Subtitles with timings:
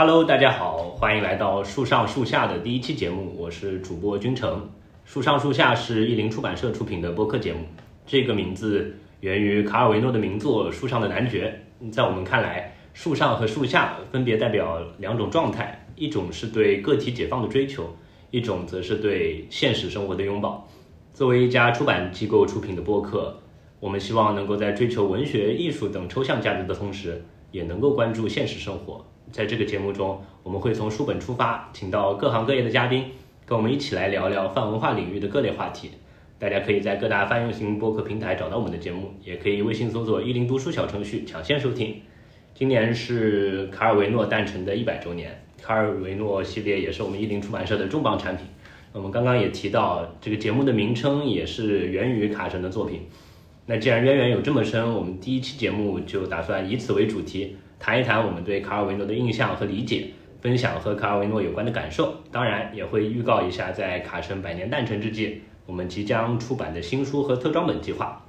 [0.00, 4.70] Hello，大家好，欢迎来到树上树下的第一期节目，我是主播君成。
[5.04, 7.64] 树上树下是译林出版社出品的播客节目，
[8.06, 11.60] 这个名字源于卡尔维诺的名作《树上的男爵》。
[11.90, 17.96] 在我们看来，树上和树下分别代表两种状态，一种是对个体解放的追求，
[18.30, 20.64] 一种则是对现实生活的拥抱。
[21.12, 23.36] 作为一家出版机构出品的播客，
[23.80, 29.04] 我们希望能够在追求文学、艺术等抽象价值的同时，也能够关注现实生活。
[29.32, 33.04] 在这个节目中，我们会从书本出发，请到各行各业的嘉宾，
[33.46, 35.90] 跟我们一起来聊聊泛文化领域的各类话题。
[36.38, 41.96] 大家可以在各大泛用型播客平台找到我们的节目，也可以微信搜索“一零读书”小程序抢先收听。
[42.54, 48.46] 今年是卡尔维诺诞辰的一百周年，卡尔维诺系列也是我们一零出版社的重磅产品。
[48.92, 53.02] 我们刚刚也提到，这个节目的名称也是源于卡神的作品。
[53.66, 57.56] 那既然渊源有这么深，我们第一期节目就打算以此为主题。
[57.80, 60.10] 谈一谈我们对卡尔维诺的印象和理解，
[60.40, 68.24] 分享和卡尔维诺有关的感受，当然也会预告一下在卡神百年诞辰之际，我们即将出版的新书和特装本计划。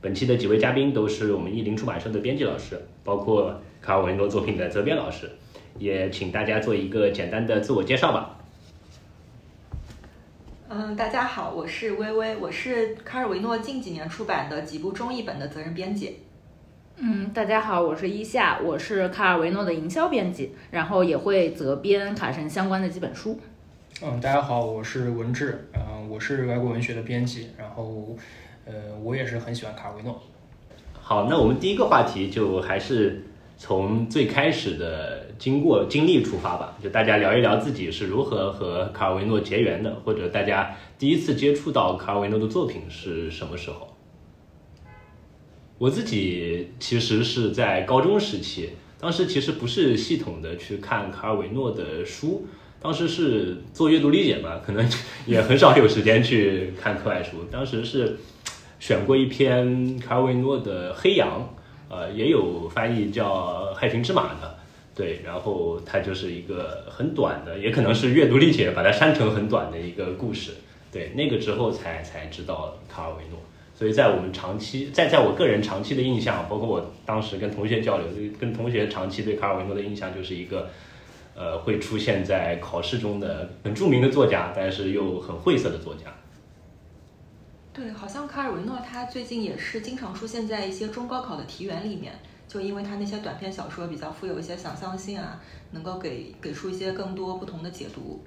[0.00, 5.30] 本期的几位嘉宾都是我们译林出版社的编辑老师，包括卡尔维诺作品的责编老师，
[5.78, 8.38] 也请大家做一个简单的自我介绍吧。
[10.68, 16.18] 嗯，大家好，我是微微，我是卡尔维诺近几年出版的几部中译本的责任编辑。
[16.96, 23.36] 嗯，大家好，我是伊夏，我是卡尔维诺的营销编辑，然后也会责编卡神相关的几本书。
[24.00, 28.16] 嗯，大家好，我是文志，嗯，我是外国文学的编辑，然后，
[28.64, 30.22] 呃，我也是很喜欢卡尔维诺。
[30.92, 33.24] 好，那我们第一个话题就还是
[33.58, 43.93] 从最开始的经过经历出发吧，就大家聊一聊自己是如何和卡尔维诺结缘的，或者大家第一次接触到卡尔维诺的作品是什么时候？
[45.78, 52.46] 我自己其实是在高中时期，当时其实不是系统的去看卡尔维诺的书，
[52.80, 54.88] 当时是做阅读理解嘛，可能
[55.26, 57.44] 也很少有时间去看课外书。
[57.50, 58.18] 当时是
[58.78, 61.48] 选过一篇卡尔维诺的《黑羊》，
[61.92, 64.58] 呃，也有翻译叫《害群之马》的，
[64.94, 70.52] 对，然后它就是一个很短的，也可能是阅读理解把它删成很短的一个故事，
[70.92, 73.40] 对，那个之后才才知道卡尔维诺。
[73.76, 78.06] 所以在我们长期在在我个人长期的印象，包括我当时跟同学交流，
[78.38, 80.70] 跟同学长期对卡尔维诺的印象就是一个，
[81.34, 86.02] 呃，会出现在考试中的很著名的作家，但是又很晦涩的作家。
[87.72, 92.12] 对，好像卡尔维诺他最近也是经常出现在一些中高考的题源里面，
[92.46, 95.40] 就因为他那些短篇小说比较富有一些想象性啊，
[95.72, 98.22] 能够给给出一些更多不同的解读。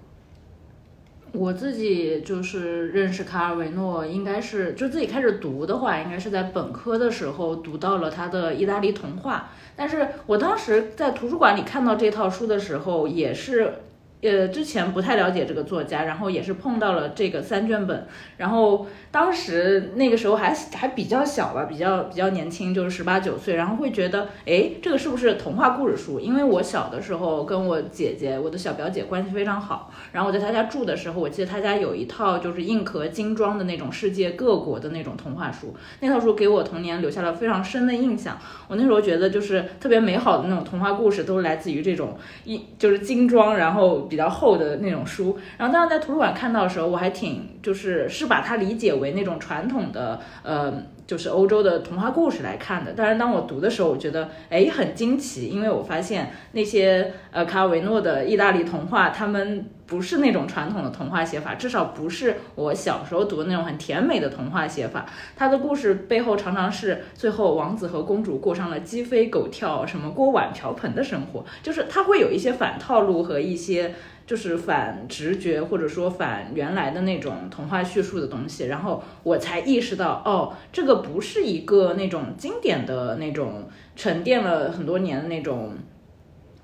[1.31, 9.49] 我自己就是认识卡尔维诺，应该是就自己开始读的话，应该是在本科的时候读到了他的意大利童话。
[9.75, 13.73] 但是我当时在图书馆里看到这套书的时候，也是。
[14.19, 18.07] 呃，之前不太了解这个作家，然后也是碰到了这个三卷本，
[18.37, 26.19] 然后当时那个时候还还比较小吧，比较比较年轻，就是十八九岁，然后会觉得，哎，这个是不是童话故事书？
[26.19, 38.39] 因为我小的时候跟我姐姐，我的小表姐关系非常好，然后我在她家住的时候，我记得她家有一套就是硬壳精装的那种世界各国的那种童话书，那套书给我童年留下了非常深的印象。
[38.67, 44.06] 我那时候觉得就是特别美好的那种童话故事，都是来自于这种一就是精装，然后。
[44.07, 50.73] 比较厚的那种书，然后当时在图书馆看到的时候，我还挺就是是把它理解为那种传统的呃，
[51.07, 52.93] 就是欧洲的童话故事来看的。
[52.95, 65.05] 但是当我读的时候，我觉得哎很惊奇，因为我发现那些呃卡尔维诺的意大利童话，他们不是那种传统的童话写法，至少不是我小时候读的那种很甜美的童话写法。
[65.35, 73.95] 他的故事背后常常是最后王子和公主过上了鸡飞狗跳、什么锅碗瓢盆的生活，就是他会有一些反套路和一些。
[74.27, 85.77] 就是反直觉，或者说反原来的那种童话叙述的东西，然后我才意识到，哦，这个不是一个那种经典的那种沉淀了很多年的那种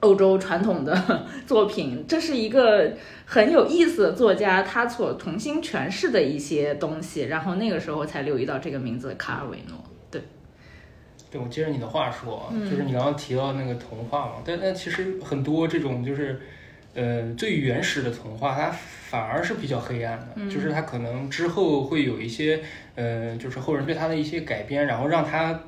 [0.01, 0.93] 欧洲传统的
[1.47, 2.91] 作品，这是一个
[3.25, 9.81] 很有意思的作家他所重新诠释的一些东西，然后那个时候才留意到这个名字卡尔维诺。
[10.11, 10.21] 对，
[11.31, 16.41] 对我接着你的话说，就是你刚刚提到那个童话嘛，但但其实很多这种就是。
[16.93, 22.61] 呃，最原始的童话，它反而是比较黑暗的，就是它可能之后会有一些，
[22.95, 25.59] 呃，就是后人对它的一些改编，然后让它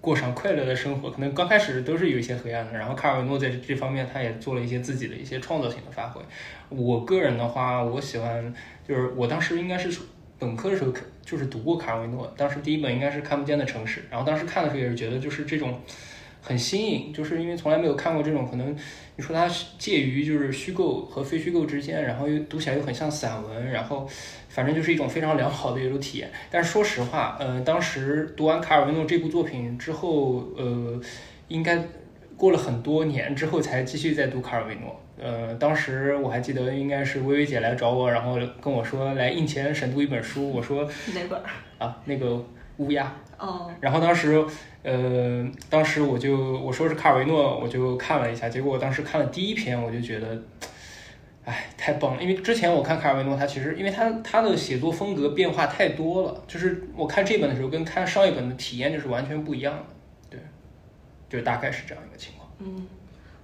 [0.00, 1.10] 过上快乐的生活。
[1.10, 6.22] 可能刚开始都是有一些黑暗的，然后卡尔维诺在这方面他也做了一些自己的一些创造性的发挥。
[6.70, 8.54] 我个人的话，我喜欢，
[8.88, 10.00] 就是我当时应该是
[10.38, 10.92] 本科的时候
[11.22, 15.78] 就是读过卡尔维诺，当时第一本应该是《看不见的城市》，然后当时看的时候也是觉得就是这种。
[16.44, 18.76] 很新颖，就是因为从来没有看过这种可能，
[19.14, 19.46] 你说它
[19.78, 24.08] 介于就是虚构和非虚构之间，然后又读起来又很像散文，然后
[24.48, 26.30] 反正就是一种非常良好的阅读体验。
[26.50, 30.98] 但是说实话，呃，当时读完卡尔维诺这部作品之后，呃，
[31.48, 31.78] 应该
[32.38, 34.98] 过了很多年之后才继续再读卡尔维诺。
[35.18, 41.38] 呃，当时我还记得应该是薇薇姐来找我，然后跟我说来印前审读一本书，我说哪本？
[41.76, 42.42] 啊，那个
[42.78, 43.14] 乌鸦。
[43.36, 43.70] 哦。
[43.78, 44.42] 然后当时。
[44.82, 50.42] 呃，当时我就我说是卡尔维诺，我就看了一下，结果我当时看了第一篇，我就觉得，
[51.44, 52.22] 哎，太棒了！
[52.22, 59.84] 因为之前我看卡尔维诺，他其实因为他他的写作风格变化太多了，就是我看这本的时候跟看上一本的体验就是完全不一样的，
[60.30, 60.40] 对，
[61.28, 62.50] 就大概是这样一个情况。
[62.58, 62.86] 嗯，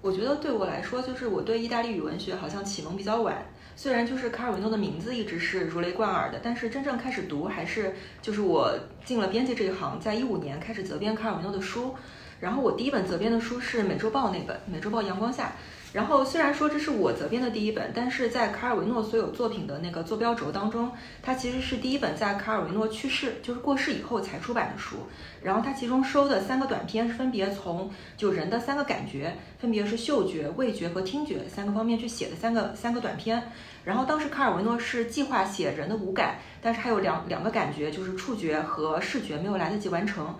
[0.00, 3.44] 我觉得对我来说，就是我对意大利语文学好像启蒙比较晚。
[3.74, 11.94] 虽然就是卡尔维诺的名字一直是如雷贯耳的，但是真正开始读还是就是我进了编辑这一行，在一五年开始责编卡尔维诺的书。
[12.40, 15.46] 然后我第一本责编的书是《美洲豹》那本《美洲豹阳光下》。
[15.94, 20.92] 然后虽然说这是我责编的第一本，但是在卡尔维诺所有作品的那个坐标轴当中，
[21.22, 24.96] 它其实是第一本在卡尔维诺去世，就是过世以后才出版的书。
[25.42, 33.42] 然后它其中收的三个短篇，分别从就人的三个感觉，分别是嗅觉、味觉和听觉三个方面去写的三个三个短篇。
[33.84, 40.36] 然后当时卡尔维诺是计划写人的五感，但是还有两两个感觉，就是触觉和视觉没有来得及完成。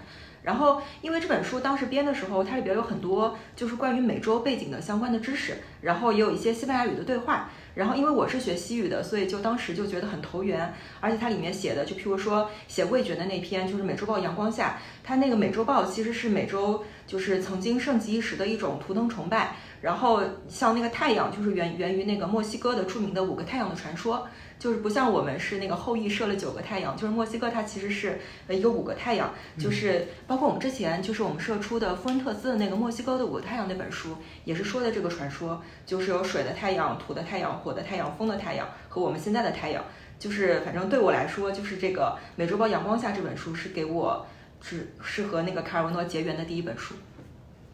[0.49, 7.51] 然后，因为这本书当时编的时候，它里边有很多就是关于美洲背景的相关的知识，然后也有一些西班牙语的对话。
[7.75, 10.73] 然后，因为我是学西语的，所以就当时就觉得很投缘。
[11.01, 19.57] 而且它里面写的，就譬如说写味觉的那篇，就是美洲豹阳光下，它那个美洲豹其实是美洲就是曾经盛极一时的一种图腾崇拜。
[19.83, 24.27] 然后像那个太阳，就是源源于那个墨西哥的著名的五个太阳的传说。
[24.59, 28.19] 就是不像我们是那个后羿射了九个太阳，就是墨西哥它其实是
[28.49, 39.85] 呃一个五个太阳，就是包括我们之前就是我们射出的富恩特斯的那个墨西哥的五个太阳那本书，也是说的这个传说，就是有水的太阳、土的太阳、火的太阳、风的太阳和我们现在的太阳，
[40.19, 44.27] 就是反正对我来说，就是这个《美洲豹阳光下》这本书是给我
[44.61, 46.95] 是是和那个卡尔维诺结缘的第一本书。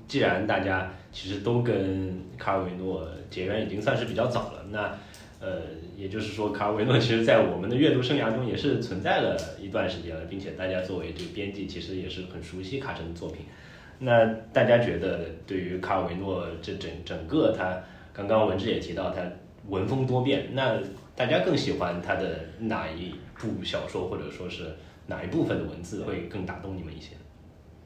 [0.07, 4.95] 既然大家其实都跟卡尔维诺结缘已经算是比较早了，那。
[5.45, 5.61] 呃，
[5.95, 13.45] 也就是说，卡尔维诺其实在我们的阅读生涯中也是存在了一段时间了，并且大家作为这个编辑，其实也是很熟悉卡神的作品。
[13.99, 14.25] 那
[14.55, 17.79] 大家觉得，对于卡尔维诺这整整个他，
[18.15, 19.21] 刚刚文志也提到他
[19.69, 20.79] 文风多变，那
[21.15, 24.65] 大家更喜欢他的哪一部小说，或者说是
[25.07, 27.11] 哪一部分的文字会更打动你们一些？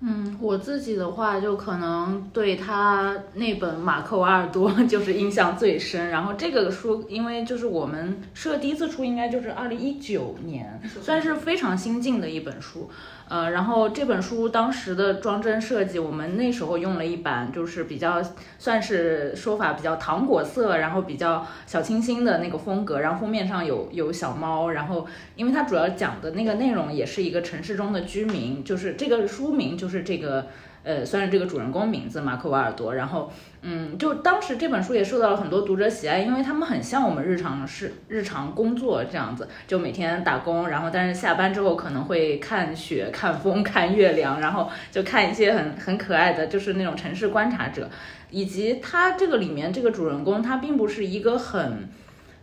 [0.01, 6.09] 嗯，我自己的话就可能对他那本《马克·瓦尔多》 就是印象最深。
[6.09, 12.89] 然后这个书，因为就是我们社第一次出，应该就是二零一九年，算是非常新进的一本书。
[13.29, 18.23] 呃，然后这本书当时的装帧设计，我们那时候用了一版，就是比较
[18.59, 23.01] 算是说法比较糖果色，然后比较小清新的那个风格。
[23.01, 30.47] 然后封面上有有小猫，然后因为它主要讲的那个内容也是一个城市中的居民，就是这个书名就是这个。
[30.83, 33.31] 呃，算是这个主人公名字马克瓦尔多，然后，
[33.63, 47.91] 嗯，就当时这本书也受到了很多读者喜爱，因为他们很像我们日常是日常工作这样子，就每天打工，然后但是下班之后可能会看雪、看风、 看月亮，然后就看一些很很可爱的，就是那种城市观察者，
[48.31, 51.89] 以及他这个里面这个主人公，他并不是一个很。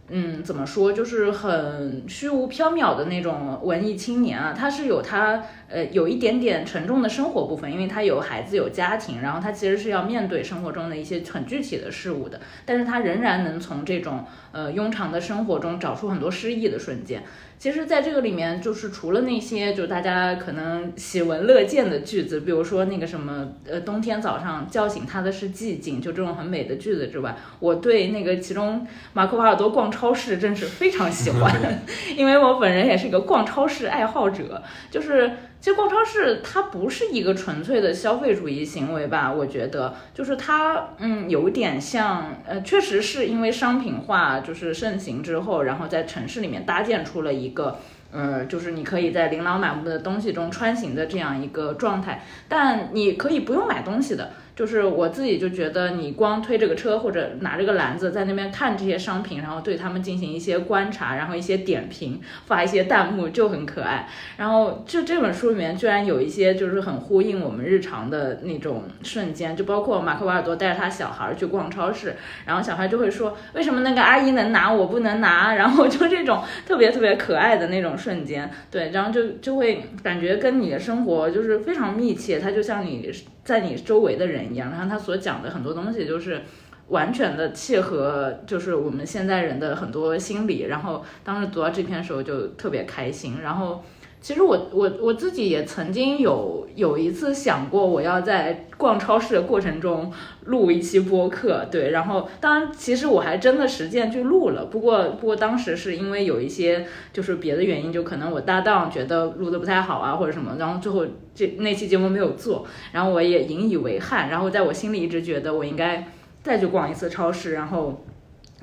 [0.10, 17.24] 嗯，怎么说，就是很虚无缥缈的那种文艺青年啊，他是有他呃有一点点沉重的生活部分，因为他有孩子有家庭，然后他其实是要面对生活中的一些很具体的事物的，但是他仍然能从这种呃庸常的生活中找出很多诗意的瞬间。
[17.66, 31.52] 其实，在这个里面，就是除了那些就大家可能喜闻乐见的句子，比如说那个什么，呃，冬天早上叫醒他的是寂静，就这种很美的句子之外，我对那个其中马克·瓦尔多逛超市真是非常喜欢，
[32.16, 35.32] 因为我本人也是一个逛超市爱好者，就是。
[35.66, 39.34] 其实逛超市它不是一个纯粹的消费主义行为吧？
[39.34, 47.80] 我觉得就是它，嗯，有点像，呃，确实是因为商品化就是盛行之后，然后在城市里面搭建出了一个，
[48.12, 54.34] 呃，就是你可以在琳琅满目的东西中穿行的这样一个状态，但你可以不用买东西的。
[54.56, 64.08] 就是我自己就觉得，你光推这个车或者拿这个篮子在那边看这些商品，然后对他们进行一些观察，然后一些点评，发一些弹幕就很可爱。
[64.38, 83.14] 然后就这本书里面居然有一些就是很呼应我们日常的那种瞬间，就包括马克·瓦尔多带着他小孩去逛超市，然后小孩就会说为什么那个阿姨能拿我不能拿， 然后就这种特别特别可爱的那种瞬间，对，然后就就会感觉跟你的生活就是非常密切，它就像你。
[83.46, 86.42] 在你周围的人一样，然后他所讲的很多东西就是
[86.90, 90.64] 完全的契合，就是我们现在人的很多心理。
[90.64, 93.40] 然后当时读到这篇的时候就特别开心。
[93.42, 93.84] 然后
[94.26, 100.12] 其实我我我自己也曾经有有一次想过，我要在逛超市的过程中
[100.46, 101.92] 录一期播客，对。
[101.92, 111.06] 然后当然，其实我还真的实践去录了，不过不过当时是因为有一些就是别的原因，就可能我搭档觉得录的不太好啊，或者什么，然后最后
[111.36, 116.04] 这那期节目没有做，然后我也引以为憾，然后在我心里一直觉得我应该
[116.42, 118.04] 再去逛一次超市，然后。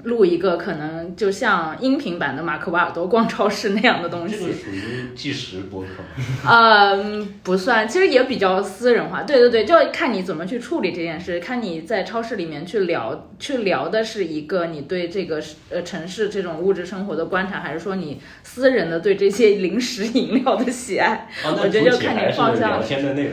[0.04, 5.88] 录一个可能就像音频版的马克瓦尔多逛超市那样的东西，这个属于纪实播客。
[6.48, 9.22] 嗯，不算，其实也比较私人化。
[9.22, 21.28] 对对对，就看你怎么去处理这件事，看你在超市里面去聊，去聊的是一个你对这个呃城市这种物质生活的观察，还是说你私人的对这些零食饮料的喜爱？
[21.44, 22.70] 我觉得就看你方向。
[22.70, 23.32] 聊天的内容。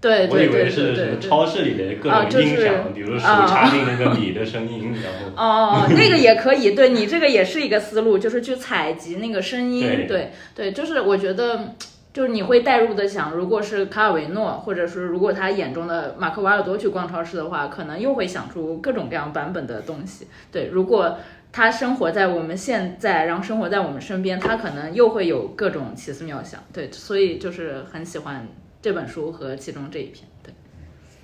[0.00, 11.74] 对我以为是什么超市里的各种音响，比如手插进那个米的声音，然后哦，那个也可以，对你这个也是一个思路，就是去采集那个声音，对对，就是我觉得，
[12.14, 20.26] 就是你会代入的想，如果是卡尔维诺，或者是如果他眼中的马克瓦尔多去逛超市的话，可能又会想出各种各样版本的东西。
[20.50, 21.18] 对，如果
[21.52, 26.58] 他生活在我们现在，然后生活在我们身边，他可能又会有各种奇思妙想。
[26.72, 28.48] 对，所以就是很喜欢。
[28.82, 30.54] 这本书和其中这一篇，对，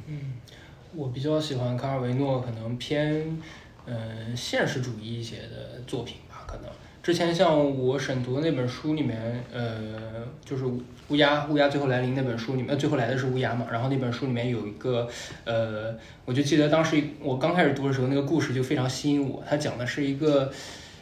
[0.06, 0.34] 嗯，
[0.94, 3.38] 我比较喜欢卡尔维诺，可能偏
[3.86, 6.44] 嗯现实主义一些的作品吧。
[6.46, 6.64] 可能
[7.02, 10.64] 之前像我审读的那本书里面，呃，就是
[11.08, 13.68] 乌鸦乌鸦最后来临那本书里面，最后来的是乌鸦嘛。
[13.70, 15.08] 然后那本书里面有一个，
[15.44, 19.42] 呃，我就记得当时我刚开始读的时候，那个故事就非常吸引我。
[19.48, 20.52] 他讲的是一个，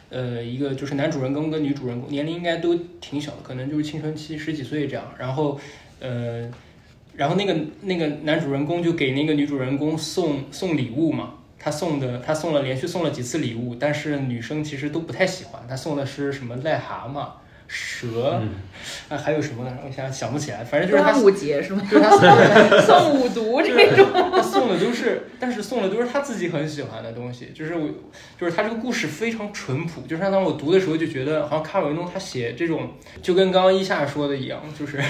[0.09, 5.11] 呃，一个就是男主人公跟女主人公年龄应该都挺小的，可能就是青春期十几岁这样。
[5.17, 5.59] 然后
[5.99, 6.49] 呃，
[7.15, 15.61] 然后那个那个男主人公就给那个女主人公送送礼物嘛，他送的他送了连续送了几次礼物，但是女生其实都不太喜欢。
[15.67, 17.25] 他送的是什么癞蛤蟆、
[17.67, 18.41] 蛇，
[19.09, 19.77] 啊还有什么呢？
[19.85, 21.11] 我想想不起来，反正就是他。
[21.13, 21.81] 端午节是吗？
[21.89, 22.11] 就是他
[22.81, 24.05] 送 送五毒 这种。
[24.31, 27.51] 他送的都是，但是送的都是他自己很喜欢的东西。
[27.55, 27.89] 就是我，
[28.39, 30.01] 就是他这个故事非常淳朴。
[30.01, 35.01] 就是当我读的时候就觉得，好像卡尔维诺他写这种，就跟刚刚一夏说的一样，就是。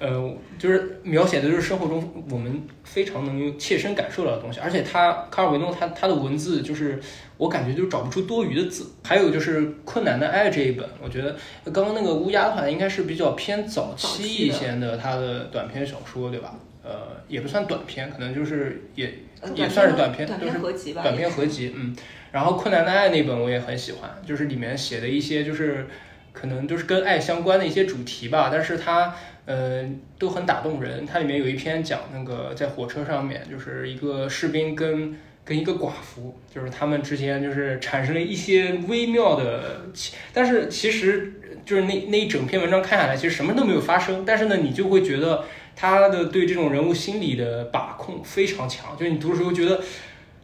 [0.00, 7.00] 呃，就是描写的就是生活中我们非常能切身感受到的东西，而且他卡尔维诺他他的文字就是
[7.36, 8.92] 我感觉就找不出多余的字。
[9.02, 11.36] 还有就是《困难的爱》这一本，我觉得
[11.72, 16.54] 刚刚那个乌鸦的话应该是比较偏早期一些的他的短篇小说，对吧？
[16.84, 19.12] 呃，也不算短篇，可能就是也
[19.56, 21.02] 也算是短篇，短篇合集吧。
[21.02, 21.96] 短篇合集，嗯。
[22.30, 25.88] 然后《困难的爱》那本我也很喜欢，就是里面写的一些就是
[26.32, 29.12] 可能就是跟爱相关的一些主题吧，但是他。
[29.48, 29.82] 呃，
[30.18, 31.06] 都很打动人。
[31.06, 39.86] 它里面有一篇讲那个在火车上面，就是一个士兵跟跟一个寡妇，就是他们之间就是产生了一些微妙的，
[40.34, 41.32] 但是其实
[41.64, 44.22] 就是那那一整篇文章看下来，其实什么都没有发生。
[44.26, 49.80] 但是呢，你就会觉得他的对这种人物心理的把控非常强，就是你读的时候觉得，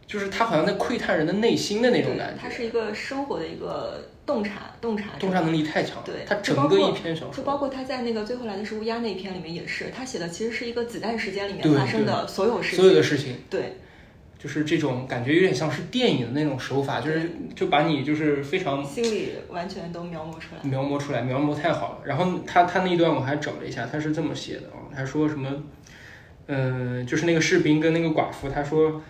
[0.07, 2.41] 就是他好像在窥探人的内心的那种感觉。
[2.41, 4.03] 他是一个生活的一个。
[4.27, 6.03] 洞察，洞察，洞察能力太强。
[6.05, 13.37] 对，他整个一篇小说，就包括他在那个最后来的是乌鸦那一篇里面也是，他写的其实是一个子弹时间里面发生的所有事情，所有的事情。
[13.51, 13.77] 对，
[14.39, 21.99] 就是这种感觉有点像是电影的那种手法，就是就把你就是非常心里完全都描摹出来，描摹出来，描摹太好了。
[22.05, 25.51] 然后他他那一段我还找了一下，他是这么写的啊，他说什么？
[26.47, 29.03] 嗯，就是那个士兵跟那个寡妇，他说，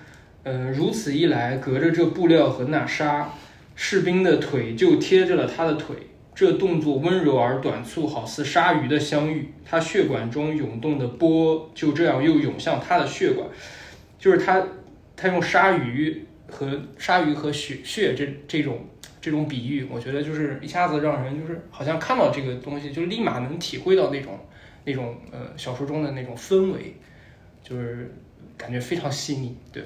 [0.42, 3.32] 嗯，如此一来，隔着这布料和那纱。
[3.74, 5.96] 士兵的腿就贴着了他的腿，
[6.34, 9.52] 这动作温柔而短促，好似鲨鱼的相遇。
[9.64, 13.48] 他血管中涌动的波就这样又涌向他的血管，
[14.18, 14.64] 就是他，
[15.16, 18.86] 他用鲨鱼和鲨鱼和血血这这种
[19.20, 24.38] 这种比喻，我觉得就是一下子让人就是好像看到这个东西，就立马能体会到那种
[24.84, 26.94] 那种呃小说中的那种氛围，
[27.62, 28.14] 就是
[28.56, 29.82] 感觉非常细腻，对。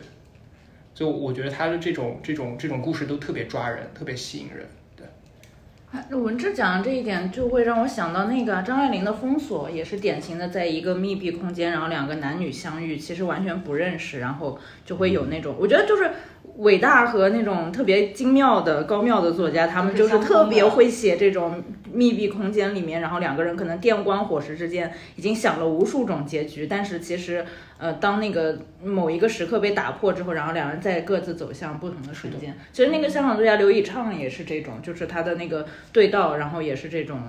[0.98, 4.66] 就我觉得他的这种这种这种故事都特别抓人，特别吸引人。
[4.96, 16.10] 对，文志讲的这一点就会让我想到那个张爱玲的《封锁》，也是典型的在一个密闭空间，然后两个男女相遇，其实完全不认识，然后就会有那种，我觉得就是。
[16.56, 27.44] 伟大和那种特别精妙的高妙的作家，他们就是特别会写这种密闭空间里面，然后两个人可能电光火石之间已经想了无数种结局，但是其实，
[27.78, 32.56] 呃，当那个某一个时刻被打破之后，然后两人再各自走向不同的瞬间。
[32.72, 37.20] 其实那个香港作家刘以畅也是这种，就是他的那个对道，然后也是这种，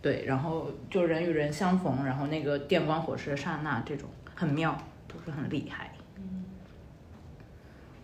[0.00, 4.76] 对，然后就人与人相逢，然后那个电光火石的刹那，这种很妙。
[5.14, 5.92] 都是很厉害。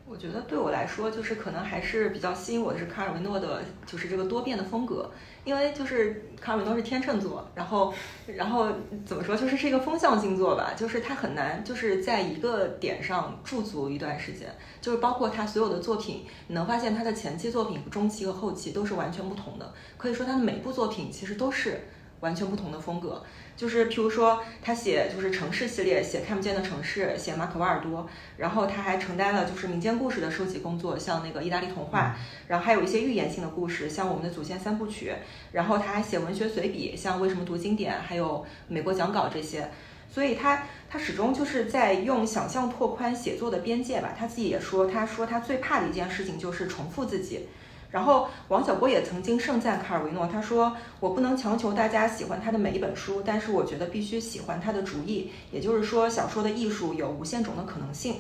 [0.07, 5.11] 我觉得对我来说，就是可能还是比较吸引我的是卡尔维诺的，就是这个多变的风格。
[5.49, 7.95] 因为就是卡尔维诺是天秤座，然后，
[8.27, 8.69] 然后
[9.07, 21.81] 怎么说，就是是一个风向星座吧，就是他很难就是在一个点上驻足一段时间，就是包括他所有的作品，你能发现他的前期作品、中期和后期都是完全不同的，可以说他的每部作品其实都是
[22.21, 23.25] 完全不同的风格。
[23.59, 32.15] 就是譬如说，他写就是城市系列，写看不见的城市，写马可·瓦尔多，然后他还承担了就是民间故事的收集工作，像那个意大利童话，
[32.47, 35.13] 然后还有一些寓言性的故事，像我们的祖先三部曲，
[35.51, 39.69] 然后他还写文学随笔，像为什么读经典，还有美国讲稿这些，
[40.09, 44.15] 所以他他始终就是在用想象拓宽写作的边界吧。
[44.17, 47.49] 他自己也说，他说他最怕的一件事情就是重复自己。
[47.91, 55.31] 然后王小波也曾经盛赞卡尔维诺，他说：“我不能强求大家喜欢他的每一本书，但是我觉得必须喜欢他的主意。
[55.51, 58.17] 也就是说，小说的艺术有无限种的可能性。”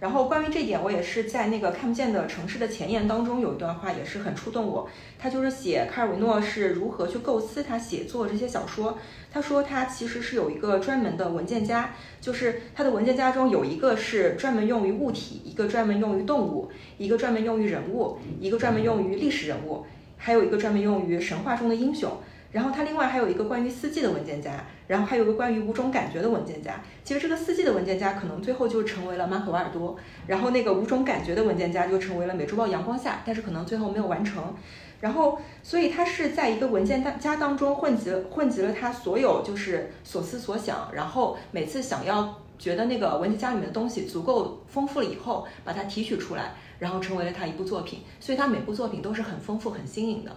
[0.00, 4.88] 然后关于这点，我也是在那个看不见的城市的前言当中有一段话也是很触动我。
[5.18, 8.96] 他就是写卡尔维诺是如何去构思他写作这些小说。
[9.32, 11.90] 他说他其实是有一个专门的文件夹，
[12.20, 19.84] 就是他的文件夹中有一个是专门用于物体，一个专门用于动物，一个专门用于人物，一个专门用于历史人物，
[20.16, 22.08] 还有一个专门用于神话中的英雄。
[22.50, 26.80] 然后他另外还有一个关于四季的文件夹，然后还有个关于五种感觉的文件夹。
[27.04, 34.54] 其实这个四季的文件夹可能最后就成为了马可瓦尔多，然后那个五种感觉的文件夹就成为了美洲豹阳光下，但是可能最后没有完成。
[35.00, 48.00] 然后，所以他是在一个文件夹当中混集了混集了他所有就是所思所想，然后每次想要觉得那个文件夹里面的东西足够丰富了以后，把它提取出来，然后成为了他一部作品。
[48.18, 50.36] 所以他每部作品都是很丰富、很新颖的。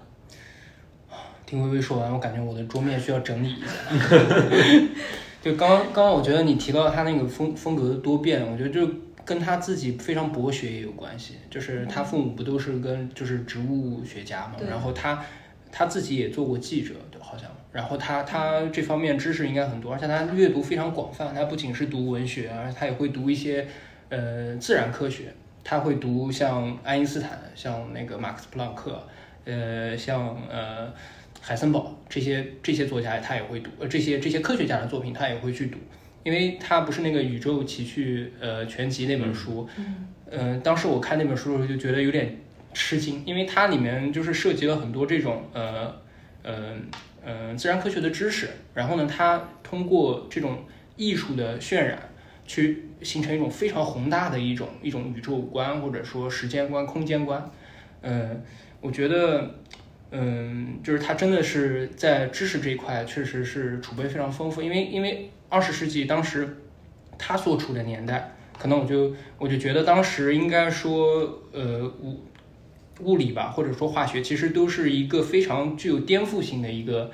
[1.52, 3.68] 听微微说完，我感觉我的桌面需要整理一下。
[5.44, 8.90] 就刚刚刚刚，我觉得你提到他那个风风格的多变，我觉得就
[9.26, 11.34] 跟他自己非常博学也有关系。
[11.50, 15.22] 就是他父母不都是跟就是植物学家嘛，然后他
[15.70, 17.50] 他自己也做过记者，好像。
[17.74, 21.36] 然后他他这方面知识应该很多，而且他阅读非常广泛。
[21.36, 23.68] 他不仅是读文学，而且他也会读一些
[24.08, 25.34] 呃自然科学，
[25.66, 29.04] 他会读像爱因斯坦，像那个马克思普朗克，
[29.44, 30.94] 呃，像呃。
[31.44, 35.80] 海森堡这些这些作家他也会读，呃这些这些科学家的作品他也会去读，
[36.24, 39.68] 因为他不是那个宇宙奇趣呃全集那本书，
[40.30, 42.38] 嗯，当时我看那本书的时候就觉得有点
[42.74, 45.96] 吃惊，因为它里面就是涉及了很多这种呃
[46.44, 46.76] 呃
[47.26, 50.60] 呃自然科学的知识，然后呢，它通过这种
[50.96, 52.10] 艺术的渲染
[52.46, 57.52] 去形成一种非常宏大的一种一种宇宙观或者说时间观空间观，
[58.02, 58.44] 嗯，
[58.80, 59.56] 我觉得。
[60.14, 64.62] 嗯，就是他真的是在知识这一块，确实是储备非常丰富。
[64.62, 66.58] 因为因为二十世纪当时
[67.18, 72.20] 他所处的年代，可能我就我就觉得当时应该说，呃物
[73.00, 77.10] 物理吧，或者说化学，其实都是一个非常具有颠覆性的一个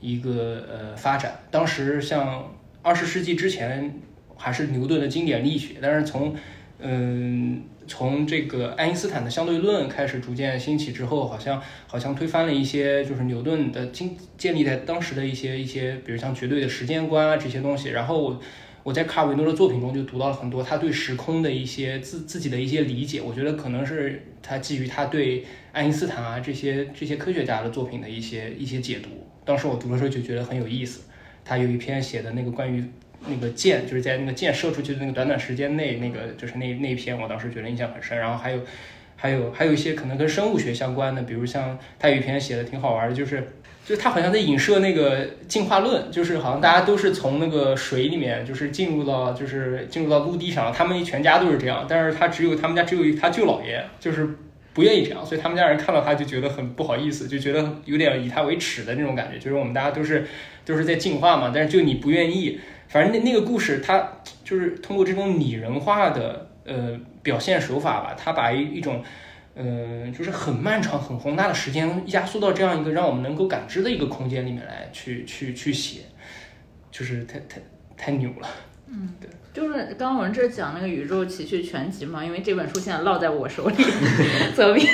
[0.00, 1.40] 一个呃发展。
[1.50, 3.98] 当时像二十世纪之前
[4.36, 6.34] 还是牛顿的经典力学，但是从
[6.78, 7.62] 嗯。
[7.92, 17.90] 从这个爱因斯坦的相对论开始逐渐兴起之后，好像好像推翻了一些就是牛顿的经建立在当时的一些一些，比如像绝对的时间观啊这些东西。
[17.90, 18.40] 然后我
[18.82, 23.20] 我在卡尔维诺的作品中就读到了很多他对时空的一些自自己的一些理解。
[23.20, 29.10] 我觉得可能是他基于他对爱因斯坦啊这些这些科学家的作品的一些一些解读。
[29.44, 31.02] 当时我读的时候就觉得很有意思。
[31.44, 32.82] 他有一篇写的那个关于。
[33.28, 38.18] 那个箭就是在那个箭射出去的那个短短时间内，那个就是那那一篇，我当时觉得印象很深。
[38.18, 38.60] 然后还有，
[39.16, 43.52] 还有还有一些可能跟生物学相关的，比如像他有一篇写的挺好玩的，就是
[43.84, 54.28] 就是他好像在影射那个进化论，就是好像大家都是从那个水里面就是进入到就是进入到陆地上，他们全家都是这样，但是他只有他们家只有他舅姥爷就是
[54.72, 60.26] 不愿意这样，所以他们家人看到他就觉得很不好意思，就觉得有点以他为耻的那种感觉，就是我们大家都是
[60.64, 62.60] 都是在进化嘛，但是就你不愿意。
[62.92, 64.06] 反正那那个故事，它
[64.44, 69.02] 就是通过这种拟人化的呃表现手法吧，它把一一种，
[69.54, 76.02] 呃，就是很漫长、很宏大的时间压缩到这样一个让我们能够感知的一个空间里面来，去去去写，
[76.90, 77.62] 就是太太
[77.96, 78.46] 太牛了。
[78.88, 79.30] 嗯，对。
[79.54, 83.74] 就是刚刚我们这讲那个宇宙奇趣全集嘛，因为这本书现在落在我手里
[84.56, 84.86] 责编，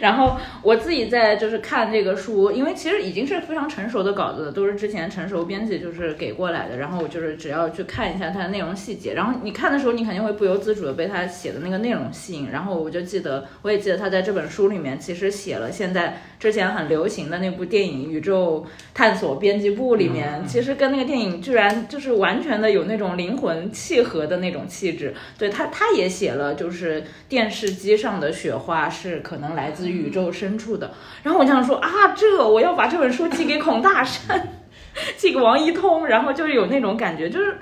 [0.00, 23.08] 然后我自己在就是看这个书，因为其实已经是非常成熟的稿子，都是之前成熟编辑就是给过来的，然后我就是只要去看一下它的内容细节，然后你看的时候你肯定会不由自主的被他写的那个内容吸引，然后我就记得我也记得他在这本书里面其实写了现在之前很流行的那部电影《宇宙探索编辑部》里面，其实跟那个电影居然就是完全的有那种。
[23.16, 25.14] 灵魂契合的那种气质。
[25.38, 30.92] 对他，他也写了，就是电视机上的雪花是可能来自宇宙深处的。
[31.22, 34.48] 然后我想说啊，这我要把这本书寄给孔大山，
[35.16, 37.56] 寄给王一通，然后就是有那种感觉，就是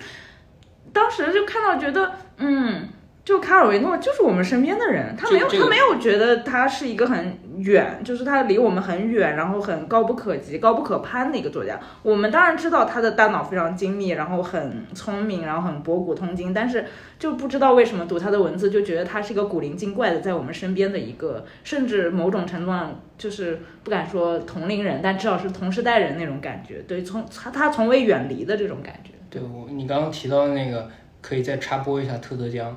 [0.93, 2.89] 当时就看到觉得，嗯。
[3.25, 11.79] 就卡尔维诺就是我们身边的人，他没有他没有觉得他是一个很远，就是他离我们很远，然后很高不可及、高不可攀的一个作家。
[12.03, 16.85] 我们当然知道他的大脑非常精密，然后很聪明，然后很博古通今，但是
[17.19, 26.83] 就不知道为什么读他的文字就觉得他是一个古灵精怪的，在我们身边的一个，甚至某种程度上就是不敢说同龄人，但至少是同时代人那种感觉。
[26.89, 29.11] 对，从他他从未远离的这种感觉。
[29.31, 30.89] 对我，你刚刚提到那个，
[31.21, 32.77] 可以再插播一下特德江。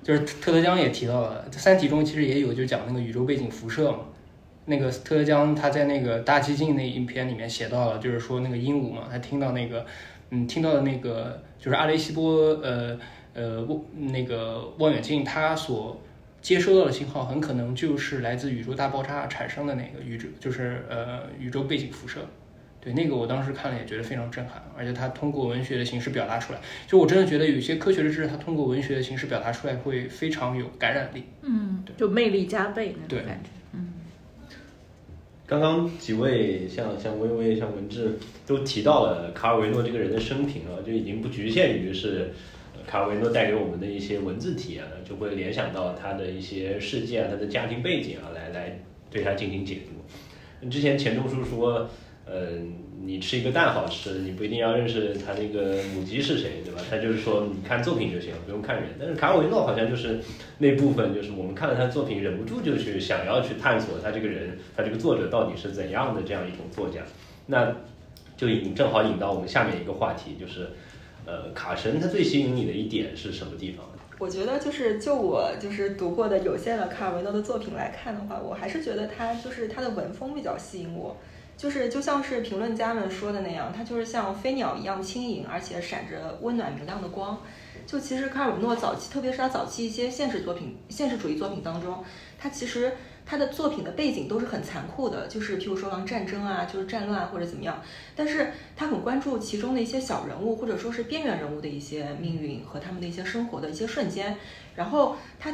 [0.00, 3.98] 就是特德江也提到了，《三体》中其实也有就讲那个宇宙背景辐射嘛。
[4.68, 9.84] 那个特德江他在那个大激进那一篇里面写到了，就是说那个鹦鹉嘛，他听到那个，
[10.30, 12.98] 嗯，听到的那个就是阿雷西波呃
[13.32, 13.80] 呃望
[14.12, 16.00] 那个望远镜，它所
[16.40, 22.20] 接收到的信号很可能就是来自宇宙大爆炸产生的那个宇宙，就是呃宇宙背景辐射。
[22.80, 31.24] 对那个，我当时看了也觉得非常震撼，而且他通过文学的形式表达出来，就我真的觉得有些科学的知识，他通过文学的形式表达出来会非常有感染力。
[31.42, 33.50] 嗯，对，就魅力加倍那种感觉。
[35.48, 42.30] 刚刚几位像像微微、像文志都提到了卡尔维诺这个人的生平啊，就已经不局限于是
[42.86, 48.78] 卡尔维诺带给我们的一些文字体验了，就会联想到他的一些事件啊、他的家庭背景啊，来来
[49.10, 50.68] 对他进行解读。
[50.68, 51.88] 之前钱钟书说。
[52.30, 56.80] 嗯，你吃一个蛋好吃，你不一定要认识他那个母鸡是谁，对吧？
[56.90, 58.90] 他就是说，你看作品就行了，不用看人。
[58.98, 60.20] 但是卡尔维诺好像就是
[60.58, 67.00] 那部分，就是我们看了他作品，忍不住就去想要去探索他这个人，他这个作者到底是怎样的这样一种作家。
[67.46, 67.74] 那
[68.36, 70.68] 就引正好引到我们下面一个话题，就是
[71.24, 73.86] 呃，卡神他最吸引你的一点是什么地方？
[74.18, 81.16] 我觉得就是就我就是读过的有限的卡尔维诺的作品来看的话，我还是觉得他就是他的文风比较吸引我。
[81.58, 87.38] 就是就像是评论家们说的那样，它就是像飞鸟一样轻盈，而且闪着温暖明亮的光。
[87.84, 92.02] 就其实卡尔维诺早期，特别是他早期一些现实作品、现实主义作品当中，
[92.38, 92.92] 他其实。
[93.30, 97.82] 他的作品的背景都是很残酷的，就是譬如说像战争啊，就是战乱或者怎么样。
[98.16, 104.38] 但是他很关注其中的一些小人物，或者说是边缘人物的一些命运和他们的一些生活的一些瞬间。
[104.76, 105.52] 然后他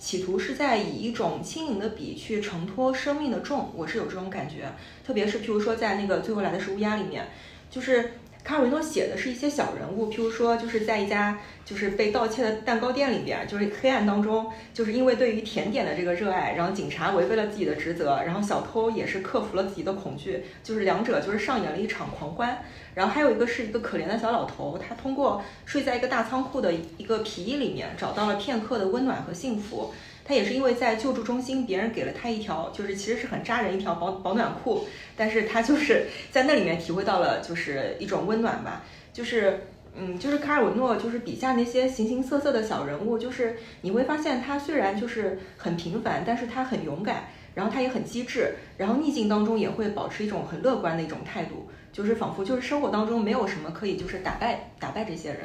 [0.00, 4.72] 企图是在以一种轻盈的笔去承托生命的重，我是有这种感觉。
[5.06, 7.28] 特别是譬如说在那个最后来的是乌鸦里面，
[7.70, 8.14] 就是。
[8.44, 22.58] 卡尔维诺写的是一些小人物，譬如说，就是在一家就是被盗窃的蛋糕店里边，就是黑暗当中，就是因为对于甜点的这个热爱，然后警察违背了自己的职责，然后小偷也是克服了自己的恐惧，就是两者就是上演了一场狂欢。
[22.94, 29.94] 然后还有一个是一个可怜的小老头，他通过睡在一个大仓库的一个皮衣里面，找到了片刻的温暖和幸福。
[30.32, 39.60] 他也是因为在救助中心，别人给了他一条，就是其实是很扎人一条保保暖裤，但是他就是在那里面体会到了就是一种温暖吧，就是
[39.94, 55.40] 嗯，就是卡尔维诺就是笔下那些形形色色的小人物，就是你会发现他虽然就是很平凡，但是他很勇敢，然后他也很机智，然后逆境当中也会保持一种很乐观的一种态度，就是仿佛就是生活当中没有什么可以就是打败打败这些人。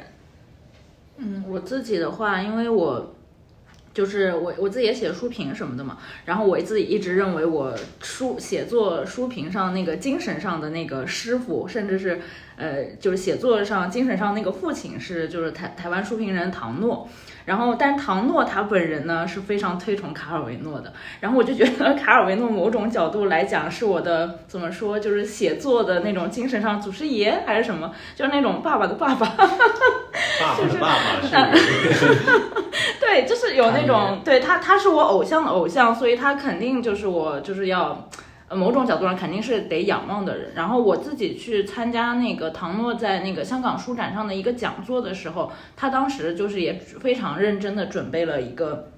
[1.18, 3.14] 嗯，我自己的话，因为我。
[3.92, 12.20] 就是我我自己也写书评什么的嘛，然后我自己一直认为我书写作书评上那个精神上的那个师傅，甚至是
[12.56, 17.08] 呃就是写作上精神上那个父亲是就是台台湾书评人唐诺。
[17.48, 20.92] 然后，但是唐诺他本人呢是非常推崇卡尔维诺的。
[21.20, 29.26] 然后我就觉得卡尔维诺某种角度来讲是我的怎么说，就是写作的那种精神上祖师爷还是什么，就是那种爸爸的爸爸。
[29.26, 31.34] 爸爸的 爸爸是。
[33.00, 38.06] 对，就是有那种对他，他是我偶像的偶像，所以他肯定就是我就是要。
[38.48, 40.52] 呃，某种角度上肯定是得仰望的人。
[40.54, 48.90] 然后我自己去参加那个唐诺在那个香港书展上的一个讲座的时候，他当时就是也非常认真的准备了一个。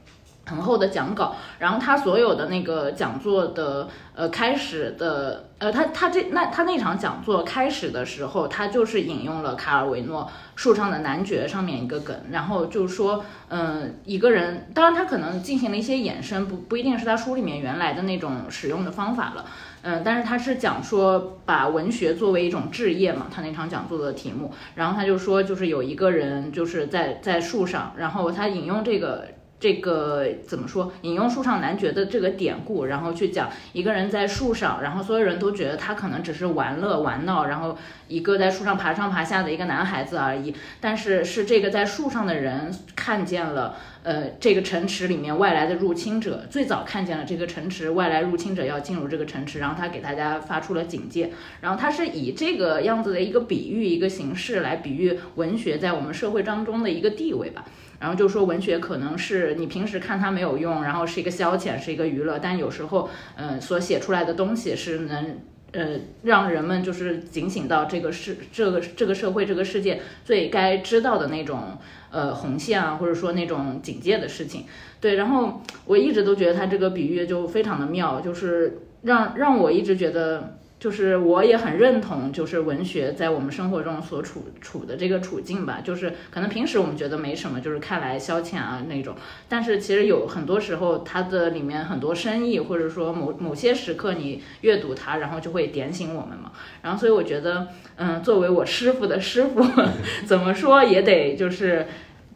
[0.51, 19.45] 很厚的讲稿，然后他所有的那个讲座的呃开始的呃他他这那他那场讲座开始的时候，他就是引用了卡尔维诺树上的男爵上面一个梗，然后就是说嗯一个人，当然他可能进行了一些衍生，不不一定是他书里面原来的那种使用的方法了，
[19.83, 29.29] 嗯，但是他是讲说把文学作为一种置业嘛，他那场讲座的题目，然后他就说就是有一个人就是在在树上，然后他引用这个。
[29.61, 30.91] 这个怎么说？
[31.03, 37.77] 引用树上男爵的这个典故，然后去讲一个人在树上，然后所有人都觉得他可能只是玩乐玩闹，然后
[38.09, 40.55] 一个在树上爬上爬下的一个男孩子而已。
[40.81, 51.31] 但是是这个在树上的人看见了，呃，这个城池里面外来的入侵者，最早看见了这个城池外来入侵者要进入这个城池，然后他给大家发出了警戒。
[51.61, 57.65] 然后他是以这个样子的一个比喻一个形式来比喻文学在我们社会当中的一个地位吧。
[57.99, 65.39] 然后就说文学可能是你平时看它没有用，然后是一个消遣，是一个娱乐，但有时候，嗯，所写出来的东西是能，
[65.73, 71.79] 呃，让人们就是警醒到这个世这个这个社会这个世界最该知道的那种，
[72.11, 74.65] 呃，红线啊，或者说那种警戒的事情。
[75.01, 80.57] 对，然后我一直都觉得他这个比喻就非常的妙，就是让让我一直觉得。
[80.81, 85.83] 就是我也很认同，就是文学在我们生活中所处处的这个处境吧。
[85.85, 89.15] 就是可能平时我们觉得没什么，就是看来消遣啊那种。
[89.47, 96.51] 但是其实有很多时候，它的里面很多深意，或者说某某些时刻你阅读它，然后就会点醒我们嘛。
[96.83, 99.63] 然后所以我觉得，嗯，作为我师傅的师傅，
[100.25, 101.87] 怎么说也得就是。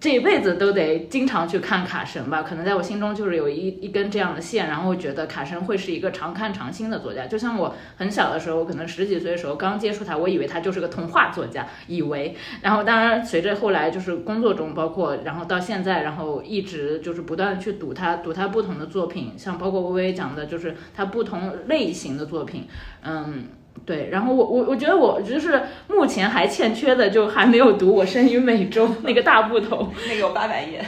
[0.05, 7.27] 这一辈子都得经常去看卡神吧，可能在我心中就是有一一根这样的线，然后觉得卡神会是一个常看常新的作家。
[7.27, 12.37] 就像我很小的时候，可能十几岁的时候刚接触他，我以为他就是个童话作家，以为。
[12.61, 22.69] 然后当然随着后来就是工作中，包括然后到现在，然后一直就是不断去读他，读他不同的作品，像包括微微讲的，就是他不同类型的作品，
[23.01, 23.45] 嗯。
[23.87, 30.83] 对，然后我我我觉得我就是目前还欠缺的，就还没有读《我生于美洲》那个大部头， 那个有八百页。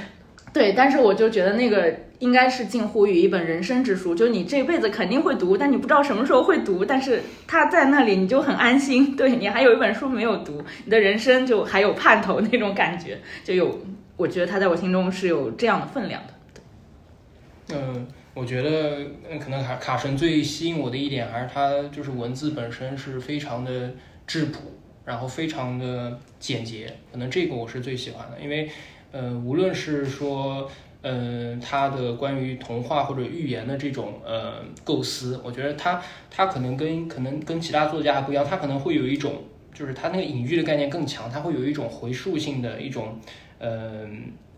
[0.53, 9.14] 对，但是我就觉得那个应该是近乎于一本人生之书，就你这辈子肯定会读，但你不知道什么时候会读，但是它在那里你就很安心。
[9.14, 13.79] 对你还有一本书没有读，你的人生就还有盼头那种感觉，就有，
[14.16, 17.75] 我觉得它在我心中是有这样的分量的。
[17.75, 18.07] 嗯。
[18.37, 18.99] 我觉得，
[19.40, 23.90] 可能卡卡神最吸引我的一点，还是他就是文字本身是非常的
[24.27, 24.61] 质朴，
[25.07, 28.38] 然后非常的简洁，可能这个我是最喜欢的。
[28.38, 28.68] 因为，
[29.11, 30.70] 呃，无论是说，
[31.01, 43.18] 嗯，他的关于童话或者寓言的这种呃构思，我觉得他他可能跟可能跟其他作家还不一样，他可能会有一种，就是他那个隐喻的概念更强，他会有一种回溯性的一种，
[43.59, 44.07] 呃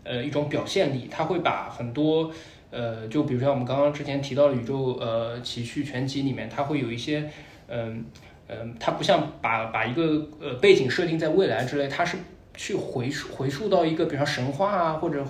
[0.03, 2.29] 呃一种表现力，他会把很多。
[2.71, 7.27] 呃，就比如像我们刚刚之前提到的《宇宙呃奇趣全集》里面，它会有一些，
[7.67, 8.05] 嗯
[8.47, 12.17] 嗯，它不像把把一个呃背景设定在未来之类，它是
[12.53, 15.25] 去回溯回溯到一个，比如神话啊，或者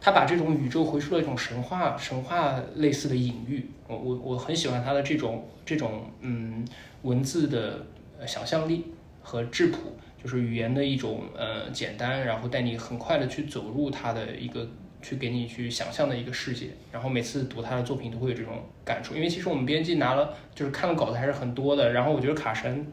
[0.00, 3.66] 它把这种宇宙回溯到一种神话神话类似的隐喻。
[3.88, 6.66] 我我我很喜欢它的这种这种嗯
[7.00, 7.86] 文字的
[8.26, 8.84] 想象力
[9.22, 9.78] 和质朴，
[10.22, 14.68] 就是语言的一种呃简单，然后带你很快的去走入它的一个。
[15.04, 18.54] 去给你去想象的一个世界，然后每次读他的作品都会有这种
[18.86, 22.86] 感触，因为其实我们编辑拿了就是看了稿子还是很多的，然后我觉得卡神，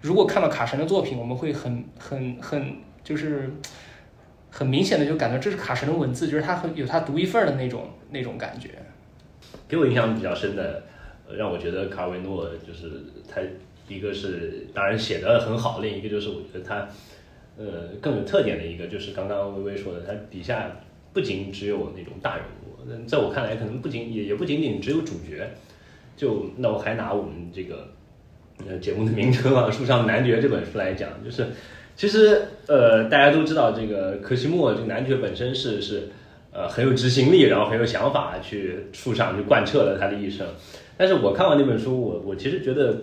[0.00, 3.50] 如果看到卡神的作品，我们会很很很就是
[4.50, 8.70] 很明显的就感觉这是卡神的文字，就是他很有他独一份的那种那种感觉。
[9.68, 10.82] 给我印象比较深的，
[11.36, 13.42] 让我觉得卡维诺就是他
[13.86, 16.88] 一个是当然写的很好，另一个就是我觉得他
[17.58, 20.70] 呃更有特点的一个就是刚刚微微说的，他底下。
[21.14, 25.48] 不仅只有那种大人物，在我看来，可能不仅也也不仅仅只有主角。
[26.16, 27.88] 就那我还拿我们这个
[28.68, 31.46] 呃节目的名称啊，《树上男爵》这本书来讲，就是
[31.96, 36.08] 其实呃大家都知道，这个柯西莫这个男爵本身是是
[36.52, 40.46] 呃很有执行力，然后很有想法，去树上就贯彻了他的一生。
[40.96, 42.96] 但是我看完那本书，我我其实觉得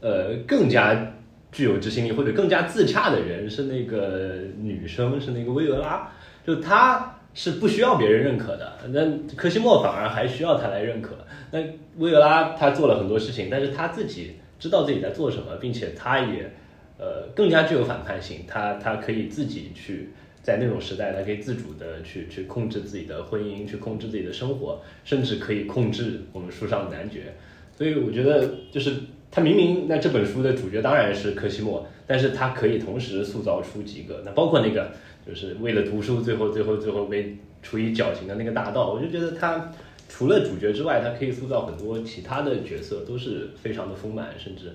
[0.00, 1.14] 呃更加
[1.52, 6.10] 具有执行力或者更加自洽的人是那个女生，是那个薇俄拉，
[6.46, 7.14] 就她。
[7.38, 11.14] 是不需要别人认可的，那柯西莫反而还需要他来认可。
[11.52, 11.60] 那
[11.98, 16.50] 维格拉他做了很多事情，但是他自己知道自己在做什么，并且他也
[16.98, 18.40] 呃更加具有反叛性。
[18.48, 20.08] 他他可以自己去
[20.42, 27.34] 在那种时代，他可以自主的去去控制自己的婚姻，去控制自己的生活，甚至可以控制我们书上的男爵。
[27.76, 28.94] 所以我觉得就是
[29.30, 34.90] 他明明那这本书的主角当然是柯西莫，但是他可以同时塑造出几个，那包括那个。
[35.28, 39.70] 就是为了读书，最后最后最后被处以绞刑的那个大盗，我就觉得他
[40.08, 44.72] 除了主角之外，他可以塑造很多其他的角色，都是非常的丰满，甚至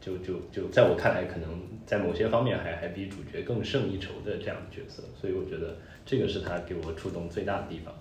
[0.00, 1.48] 就就就在我看来，可能
[1.84, 7.92] 在某些方面还还比主角更胜一筹的这样的角色，所以我觉得这个是他给我触动最大的地方。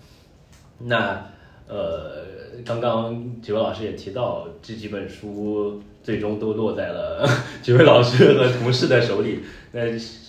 [0.78, 1.26] 那
[1.68, 2.24] 呃，
[2.64, 7.28] 刚刚几位老师也提到，这几本书最终都落在了
[7.64, 9.40] 几位老师和同事的手里，
[9.72, 9.82] 那。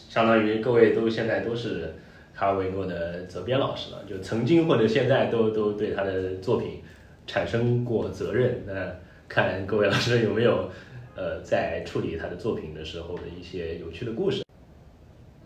[0.09, 1.95] 相当于各位都现在都是
[2.35, 6.83] 卡尔维诺的责编老师了，就曾经或者现在都都对他的作品
[7.27, 8.65] 产生过责任。
[8.67, 8.91] 那
[9.29, 10.71] 看各位老师有没有
[11.15, 14.43] 呃在处理他的作品的时候的一些有趣的故事。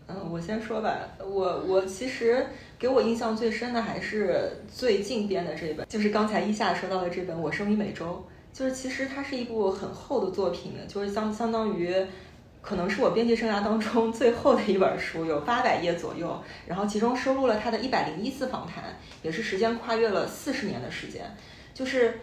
[0.07, 2.45] 嗯，我先说吧，我我其实
[2.77, 8.23] 给我印象最深的还是最近编的这本，就是刚才一下说到的这本《我生于美洲》，
[8.57, 11.95] 就是其实它是一部很厚的作品，就是相相当于
[12.63, 18.85] 可能是我编辑生涯当中 最后的一本书，有八百页左右，然后其中收录了他的一百零一次访谈，
[19.21, 21.23] 也是时间跨越了四十年的时间，
[21.75, 22.19] 就是。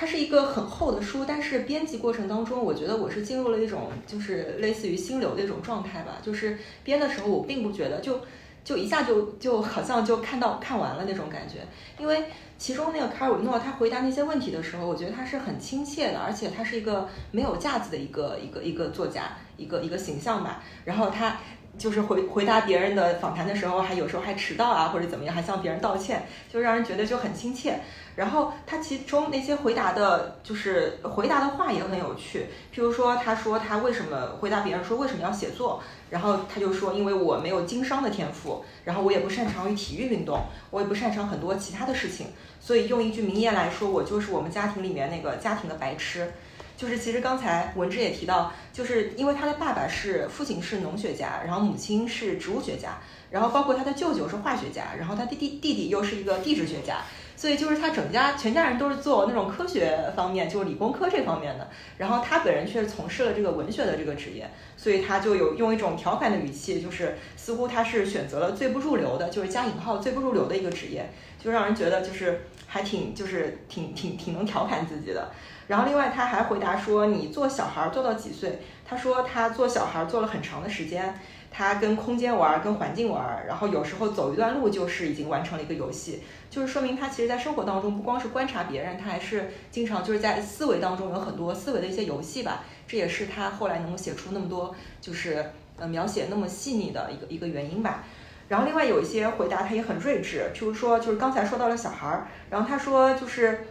[0.00, 6.18] 它是一个很厚的书，但是编辑过程当中，我觉得我是进入了一种就是类似于心流的一种状态吧。
[6.22, 8.20] 就是编的时候，我并不觉得就
[8.68, 11.66] 就一下就就好像就看到看完了那种感觉。
[11.98, 12.26] 因为
[12.58, 20.62] 其中那个卡尔维诺他回答那些问题的时候，我觉得他是很亲切的，而且他是一个没有架子的一个一个一个作家，一个一个形象吧。
[20.84, 21.38] 然后他
[21.78, 27.80] 就是回回答别人的访谈的时候，还有时候还迟到啊或者怎么样，还向别人道歉，就让人觉得就很亲切。
[28.18, 32.46] 然后他其中那些回答的，就是回答的话也很有趣。
[32.74, 42.26] 譬如说，他说他为什么回答别人说为什么要写作，然后他就说因为我没有经商的天赋，然后我也不擅长于体育运动，我也不擅长很多其他的事情，
[42.60, 46.32] 所以用一句名言来说，我就是我们家庭里面那个家庭的白痴。
[46.76, 52.98] 就是其实刚才文志也提到，就是因为他的爸爸是父亲是农学家，然后母亲是植物学家，
[53.30, 56.98] 然后包括他的舅舅是化学家，然后他弟弟弟弟又是一个地质学家。
[57.38, 71.08] 所以就是他整家全家人都是做那种科学方面，就是理工科这方面的，然后他本人却从事了这个文学的这个职业，所以他就有用一种调侃的语气，就是似乎他是选择了最不入流的，就是加引号最不入流的一个职业，
[71.40, 75.30] 就让人觉得就是还挺就是挺挺挺能调侃自己的。
[75.68, 78.58] 然后另外他还回答说，你做小孩做到几岁？
[78.84, 81.14] 他说他做小孩做了很长的时间。
[81.50, 92.64] 他跟空间玩，跟环境玩，然后有时候走一段路就是已经完成了一个游戏，就是说明他其实，在生活当中不光是观察别人，他还是经常就是在思维当中有很多思维的一些游戏吧。
[92.86, 98.04] 这也是他后来能够写出那么多，就是呃描写那么细腻的一个一个原因吧。
[98.48, 103.66] 然后另外有一些回答他也很睿智，譬如说就是刚才说到了小孩儿，然后他说就是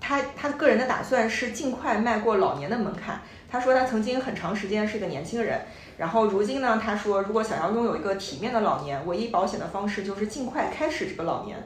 [0.00, 3.20] 他他个人的打算是尽快迈过老年的门槛。
[3.50, 5.60] 他说他曾经很长时间是个年轻人。
[6.00, 6.80] 然后如今呢？
[6.82, 11.62] 他说，如果想要拥有一个体面的老年，唯一保险的方式就是尽快开始这个老年。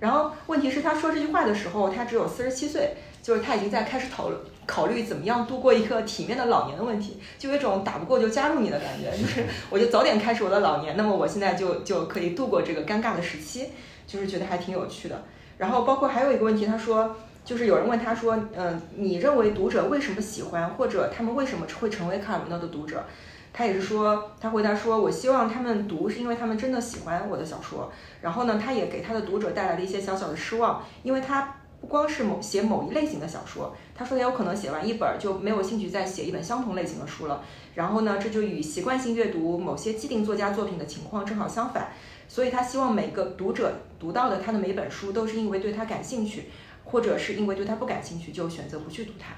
[0.00, 13.70] 然后问题是，他说这句话的时候，他只有四十七岁，就是他已经在开始讨论考虑怎么样度过一个体面的老年的问题，就有一种打不过就加入你的感觉，就是我就早点开始我的老年，那么我现在就就可以度过这个尴尬的时期，
[14.04, 15.22] 就是觉得还挺有趣的。
[15.58, 23.04] 然后包括还有一个问题，他说，就是有人问他说，嗯，你认为读者为什么喜欢，或者他们为什么会成为卡尔维诺的读者？
[23.56, 27.90] 他也是说，他回答说：“我希望他们读，是因为他们真的喜欢我的小说。
[28.20, 37.42] 然后呢，他也给他的读者带来了一些小小的失望，因为他不光是某写某一类型的小说，他说他有可能写完一本就没有兴趣再写一本相同类型的书了。
[37.74, 41.88] 然后呢，这就与习惯性阅读某些既定作家作品的情况正好相反。
[42.28, 46.50] 所以他希望每个读者读到的他的每本书都是因为对他感兴趣，
[46.84, 49.32] 或者是因为对他不感兴趣就选择不去读它。”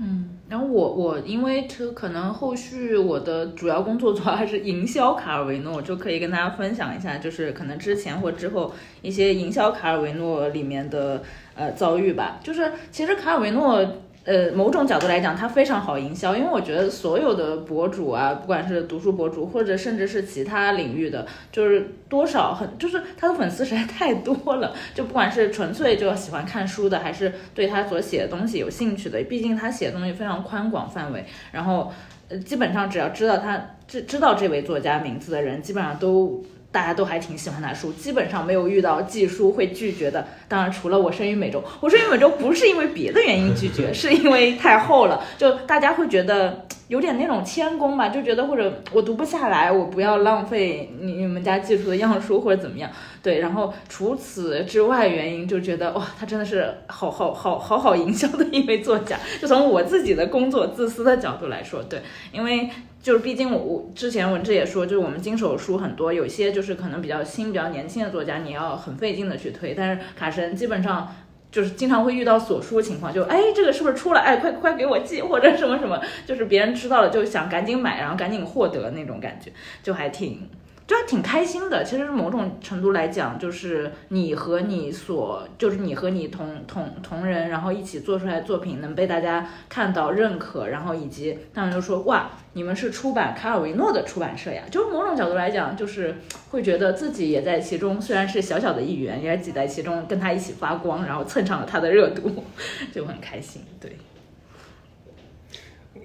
[0.00, 11.22] 嗯，然后我我因为这可能后续我的主要工作主要还是营销卡尔维诺，就可以跟大家分享一下，就是可能之前或之后一些营销卡尔维诺里面的
[11.54, 12.40] 呃遭遇吧。
[12.42, 13.86] 就是其实卡尔维诺。
[14.22, 24.74] 呃，某种角度来讲，它非常好营销，因为我觉得所有的博主啊，不管是读书博主，或者甚至是其他领域的，就是多少很，就是他的粉丝实在太多了。
[24.94, 31.24] 就不管是纯粹就喜欢看书的，还是对他所写的东西有兴趣的，毕竟他写的东西非常宽广范围。
[31.52, 31.90] 然后，
[32.28, 36.44] 呃，基本上只要知道他知知道这位作家名字的人，基本上都。
[36.72, 40.26] 大家都还挺喜欢他书，基本上没有遇到寄书会拒绝的。
[40.48, 46.66] 当然，除了我生于美洲，我生于美洲不是因为别的原因拒绝， 是因为太厚了，就大家会觉得。
[46.90, 52.90] 有点那种谦恭吧，就觉得或者我读不下来，我不要浪费你你们家寄出的样书或者怎么样。
[53.22, 59.16] 对，然后除此之外原因就觉得哇，他真的是好好好好好营销的一位作家。
[59.40, 62.02] 就从我自己的工作自私的角度来说，对，
[62.32, 62.68] 因为
[63.02, 71.14] 就是毕竟我我之前文志也说，就是我们经手书很多，有些就是可能比较新、比较年轻的作家，你要很费劲的去推，但是卡神基本上。
[71.52, 74.20] 就是经常会遇到锁书情况，就哎，这个是不是出了？
[74.20, 79.50] 哎，快快给我寄，或者什么什么，就是别人知道了就想赶紧买，然后赶紧获得那种感觉，
[79.82, 80.48] 就还挺
[80.90, 81.84] 就还挺开心的。
[81.84, 94.64] 其实某种程度来讲，就是你和你所，就是你和你同同同人，然后一起做出来的作品能被大家看到、认可，然后以及他们就说哇，你们是出版卡尔维诺的出版社呀。
[94.68, 96.16] 就某种角度来讲，就是
[96.50, 102.44] 会觉得自己也在其中，虽然是小小的一员，也挤在其中，跟他一起发光，然后蹭上了他的热度，
[102.92, 103.62] 就很开心。
[103.78, 103.96] 对，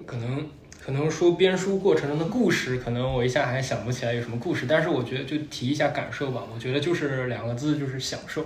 [0.05, 0.47] 可能。
[0.85, 6.43] 可能说编书过程中的故事，可能我一下还想不起来有什么故事，但是我觉得就提一下感受吧。
[6.53, 8.45] 我觉得就是两个字，就是享受。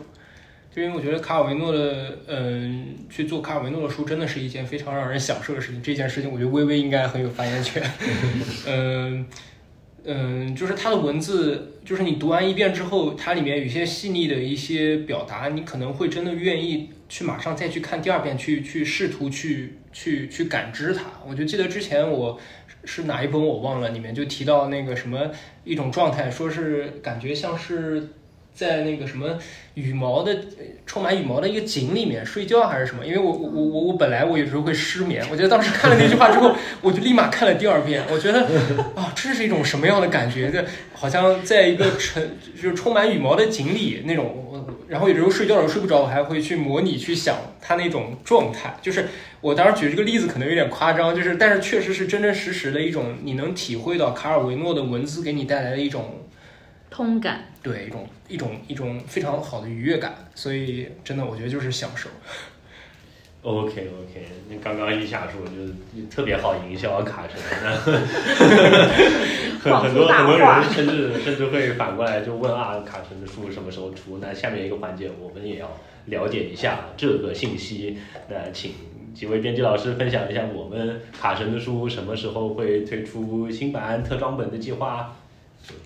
[0.73, 5.81] 就因为我觉得卡尔维诺的，嗯，去做卡尔维诺的书，真的是一件非常让人享受的事情。
[5.83, 7.83] 这件事情，我觉得微微应该很有发言权。
[8.65, 9.25] 嗯
[10.05, 19.78] 嗯，就是他的文字，就是你读完一遍之后，它里面有些细腻的一些表达，你可能会真的愿意去马上再去看第二遍，去去试图去。
[19.91, 22.39] 去去感知它，我就记得之前我
[22.83, 25.31] 是哪一本我忘了，里面就提到那个什么
[25.63, 28.09] 一种状态，说是感觉像是
[28.53, 29.37] 在那个什么
[29.73, 30.37] 羽毛的
[30.85, 33.05] 充满羽毛的一个井里面睡觉还是什么？
[33.05, 38.45] 因为我我我我本来我有时候会失眠，我觉得当时看了那句话之后， 我就立马看了第二遍，我觉得
[38.95, 40.49] 啊，这是一种什么样的感觉？
[40.51, 44.68] 这好像在一个沉就是充满羽毛的井里那种。
[44.89, 48.75] 然后有时候睡觉的时候睡不着，我还会去模拟去想他那种状态。
[48.81, 49.07] 就是
[49.39, 56.25] 我当时举这个例子可能有点夸张，就是但是确实是真真实实的一种，你能体会到卡尔维诺的文字给你带来的一种
[56.89, 60.15] 通感，对一种一种一种非常好的愉悦感。
[60.33, 62.09] 所以真的，我觉得就是享受。
[63.41, 65.53] OK OK，那刚刚一下说就
[66.13, 67.41] 特别好营销卡神，
[69.61, 74.17] 很很多很多人甚至甚至会反过来就问啊，卡神的书什么时候出？
[74.21, 75.71] 那下面一个环节我们也要
[76.07, 77.97] 了解一下这个信息。
[78.27, 78.73] 那请
[79.15, 85.15] 几位编辑老师分享一下我们卡神的书什么时候会推出新版特装本的计划，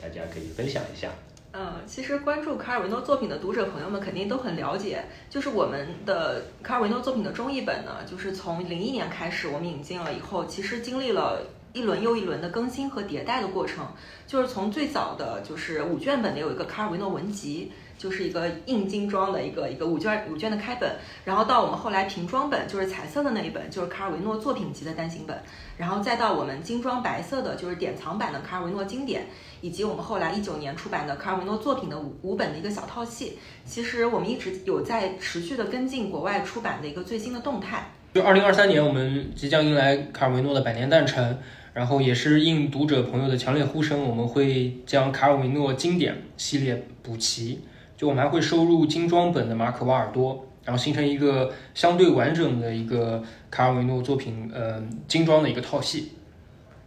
[0.02, 1.10] 大家可以分享一下。
[1.56, 11.42] 嗯，其实关注卡尔维诺作品的读者朋友们肯定都很了解，就是我们的卡尔维诺作品的中译本呢，就是从零一年开始我们引进了以后，其实经历了
[11.72, 13.86] 一轮又一轮的更新和迭代的过程，
[14.26, 17.72] 就是从最早的就是五卷本的有一个卡尔维诺文集。
[18.04, 20.92] 就是一个硬精装的一个一个五卷五卷的开本，
[21.24, 25.42] 然后到我们后来平装本，就是彩色的那一本，就是卡尔维诺作品集的单行本，
[25.78, 29.28] 然后再到我们精装白色的，就是典藏版的卡尔维诺经典，
[29.62, 33.40] 以及我们后来一九年出版的卡尔维诺作品的五五本的一个小套系。
[33.64, 37.90] 其实我们一直有在持续的跟进国外出版的一个最新的动态。
[38.14, 41.40] 就二零二三年，我们即将迎来卡尔维诺的百年诞辰，
[41.74, 47.62] 然后也是应读者朋友的强烈呼声，我们会将卡尔维诺经典系列补齐。
[48.04, 56.14] 我们还会收入精装本的马可·瓦尔多，然后形成一个相对完整的一个卡尔维诺作品，呃，精装的一个套系。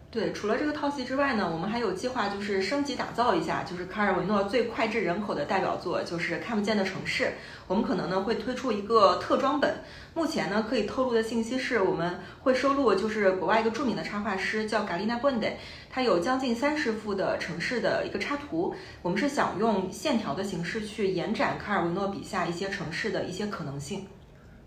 [0.08, 7.24] 对，除了这个套系之外呢，我们还有计划，就是升级打造一下，就是卡尔维诺最脍炙人口的代表作，就是《看不见的城市》。
[7.66, 9.82] 我们可能呢会推出一个特装本。
[10.14, 15.48] 目前呢可以透露的信息是，我们会收录就是国外一个著名的插画师叫嘎丽娜·本德，
[15.90, 18.74] 他有将近三十幅的城市的一个插图。
[19.02, 24.06] 我们是想用线条的形式去延展卡尔维诺笔下一些城市的一些可能性。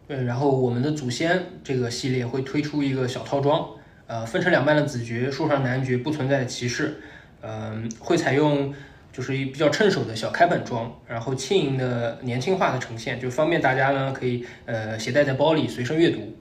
[0.08, 3.68] 对，然后我们的祖先这个系列会推出一个小套装。
[4.10, 6.99] 呃，分成两半的子爵，树上男爵不存在的骑士，
[7.43, 8.74] 嗯，会采用
[9.14, 16.36] 就是一比较趁手的小开本装，然后轻盈的年轻化的呈现，就方便大家呢可以呃携带在包里随身阅读。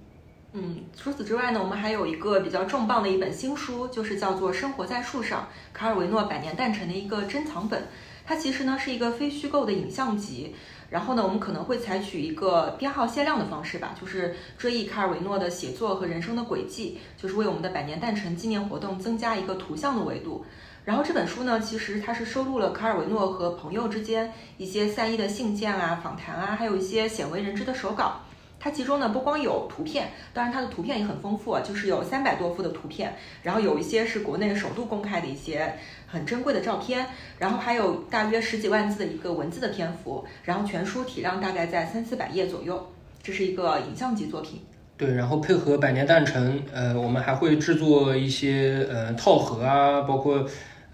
[0.55, 5.47] 嗯，除此之外呢，我们还有一个比较重磅的一本新书，就是叫做《生活在树上》，
[5.77, 7.83] 卡尔维诺百年诞辰的一个珍藏本。
[8.25, 10.55] 它其实呢是一个非虚构的影像集。
[10.91, 20.45] 然后呢，我们可能会采取一个编号限量的方式吧，就是追忆卡尔维诺的写作和人生的轨迹，就是为我们的百年诞辰纪念活动增加一个图像的维度。
[20.85, 28.23] 然后这本书呢，其实它是收录了卡尔维诺和朋友之间一些散佚的信件啊、访谈啊，还有一些鲜为人知的手稿。
[28.61, 35.79] 它其中呢不光有图片，当然它的图片也很丰富啊，就是有三百多幅的图片，然后有一些是国内首度公开的一些
[36.11, 37.07] 很珍贵的照片，
[37.39, 42.85] 然后还有大约十几万字的一个文字的篇幅，然后全书体量大概在三四百页左右，
[43.23, 44.61] 这是一个影像级作品。
[44.97, 50.45] 对，然后配合百年诞辰，呃，我们还会制作一些呃套盒啊，包括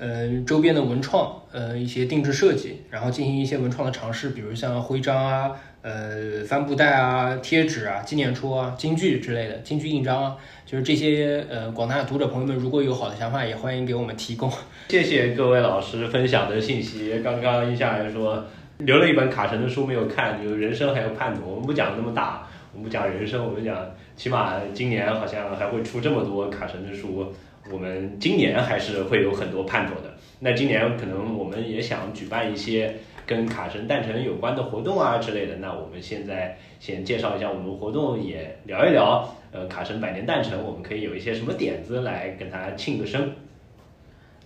[0.05, 5.53] 呃周边的文创，呃一些定制设计，然后进行一些文创的尝试，比如像徽章啊。
[5.85, 11.45] 呃，帆布袋啊，贴纸啊，纪念戳啊，京剧之类的，京剧印章啊，就是这些。
[11.51, 14.51] 呃，广大的读者朋友们，如果有好的想法，也欢迎给我们提供。
[14.89, 17.21] 谢谢各位老师分享的信息。
[17.23, 18.43] 刚刚一下来说，
[18.79, 21.43] 留了一本卡神的书没有看，就人生还有叛徒。
[21.51, 23.77] 我们不讲那么大，我们不讲人生，我们讲
[24.17, 27.31] 起码今年好像还会出这么多卡神的书。
[27.71, 30.13] 我们今年还是会有很多盼头的。
[30.41, 32.95] 那今年可能我们也想举办一些
[33.27, 35.57] 跟卡神诞辰有关的活动啊之类的。
[35.57, 43.33] 那我们现在先介绍一下我们活动，也聊一聊，呃，卡神百年诞辰，我们可以有一些什么点子来跟他庆个生。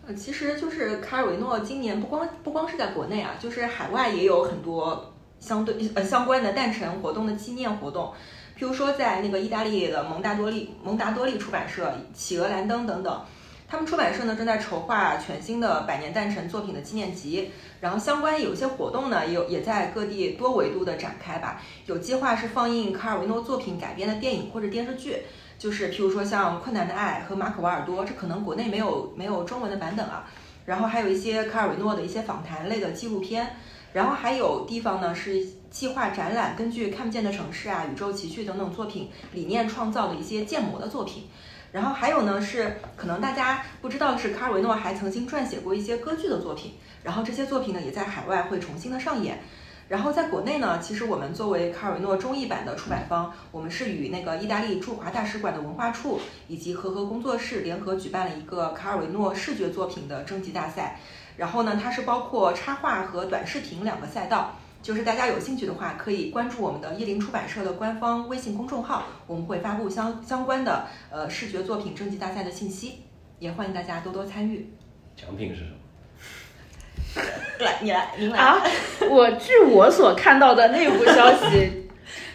[0.06, 8.12] 呃，其实就是卡尔维诺今年不光不光是在国内啊，就是海外也有很多相对呃相关的诞辰活动的纪念活动，
[8.58, 13.20] 譬如说在那个意大利的蒙大多利蒙达多利出版社、企鹅蓝灯等等，
[13.68, 25.18] 他们出版社呢正在筹划全新的百年诞辰作品的纪念集，然后相关有些活动呢，也有也在各地多维度的展开吧，有计划是放映卡尔维诺作品改编的电影或者电视剧。
[25.56, 30.28] 就是譬如说像《困难的爱》和《马可·瓦尔多》，这可能国内没有没有中文的版本啊。
[30.64, 33.56] 然后还有一些卡尔维诺的一些访谈类的纪录片，
[33.98, 41.24] 然后还有地方呢是计划展览根据《看不见的城市》啊、《宇宙奇趣》等等作品理念创造的一些建模的作品。
[41.72, 49.40] 然后还有呢是可能大家不知道的是，卡尔维诺还曾经撰写过一些歌剧的作品，然后这些作品呢也在海外会重新的上演。
[49.88, 61.00] 然后在国内呢，其实我们作为卡尔维诺中译版的出版方，我们是与那个意大利驻华大使馆的文化处以及和合工作室联合举办了一个卡尔维诺视觉作品的征集大赛。
[61.38, 64.56] 然后呢，它是包括插画和短视频两个赛道。
[64.80, 73.02] 就是大家有兴趣的话，可以关注我们的译林出版社的官方微信公众号，我们会发布相相关的呃视觉作品征集大赛的信息，
[73.40, 74.72] 也欢迎大家多多参与。
[75.16, 77.22] 奖品是什么？
[77.58, 78.38] 来，你来，您来。
[78.38, 78.62] 啊，
[79.10, 81.87] 我据我所看到的内部消息，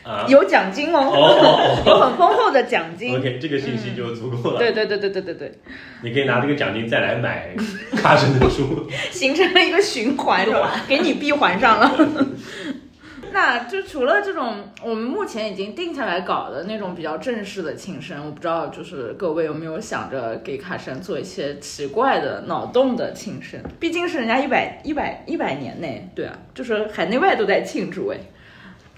[0.04, 3.16] 啊有奖金哦 有很丰厚的奖哦金。
[3.16, 4.60] ，OK，这个信息就足够了。
[4.60, 5.51] 对对对对对对对，
[6.01, 7.56] 你可以拿这个奖金再来买
[7.95, 8.88] 卡神的书。
[9.12, 10.45] 形成了一个循环？
[10.88, 11.91] 给你闭环上了。
[13.32, 23.60] 那就除了这种我们目前已经定下来搞的那种比较正式的庆生，我不知道就是各位有没有想着给卡神做一些奇怪的脑洞的庆生？
[23.80, 28.18] 毕竟是人家一百一百一百年内，对啊，就是海内外都在庆祝哎。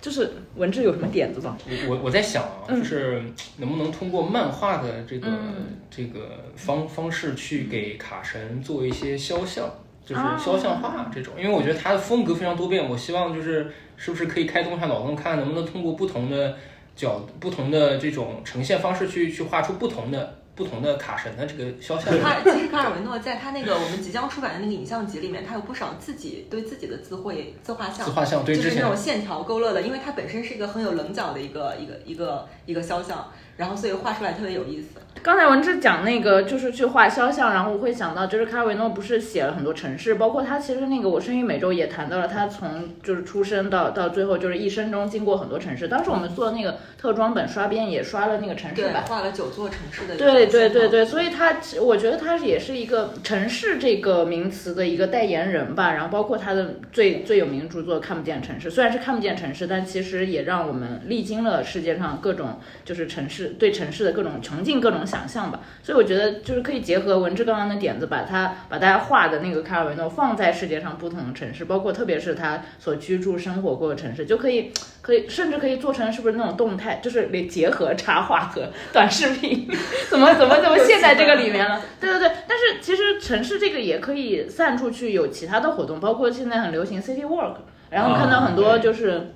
[0.06, 1.58] 就是文志有什么点子吗？
[1.66, 3.24] 我我我在想啊，就是
[3.58, 5.66] 能不能通过漫画的这个、嗯。
[5.90, 9.68] 这个方方式去给卡神做一些肖像，
[10.06, 16.56] 就是啊肖像画这种，因为我觉得他的风格非常多变，我希望就是是不是可以开动一下脑洞，看看能不能通过不同的
[16.96, 22.14] 角、不同的这种呈现方式去去画出不同的不同的卡神的这个肖像。
[22.22, 35.00] 他其实卡尔维诺在他那个我们即将出版的那个影像集里面，他有不少自己对自己的自绘自画像自，画像对就是那种线条勾勒的，因为他本身是一个很有棱角的一个一个一个一个肖像，然后所以画出来特别有意思。
[35.24, 45.88] 刚才文志讲那个就是去画肖像，然后我会想到，就是卡尔维诺不是写了很多城市，包括他其实那个《我生于美洲》也谈到了他从就是出生到到最后就是一生中经过很多城市。
[45.88, 49.04] 当时我们做那个特装本刷边也刷了那个城市对，版。
[49.08, 55.94] 画了九座城市的对对对对，所以他我觉得他也是一个城市这个名词的一个代言人吧。
[55.94, 65.60] 然后包括他的最最有名的著作《看不见城市》，虽然是看不见城市，但其实也让我们历经了世界上各种就是城市对城市的各种穷尽各种想象吧。
[65.84, 74.72] 所以我觉得就是可以结合文志刚刚的点子，把它把大家画的那个卡尔维诺放在世界上不同的城市，包括特别是他所居住生活过的城市，就可以
[75.02, 79.68] 可以甚至可以做成是不是那种动态，就是连结合插画和 短视频，
[80.10, 81.82] 怎么怎么怎么陷在这个里面了？
[82.00, 87.56] 对对对，但是其实城市这个也可以散出去，有其他的活动，包括现在很流行 City Walk，
[87.90, 89.34] 然后看到很多就是。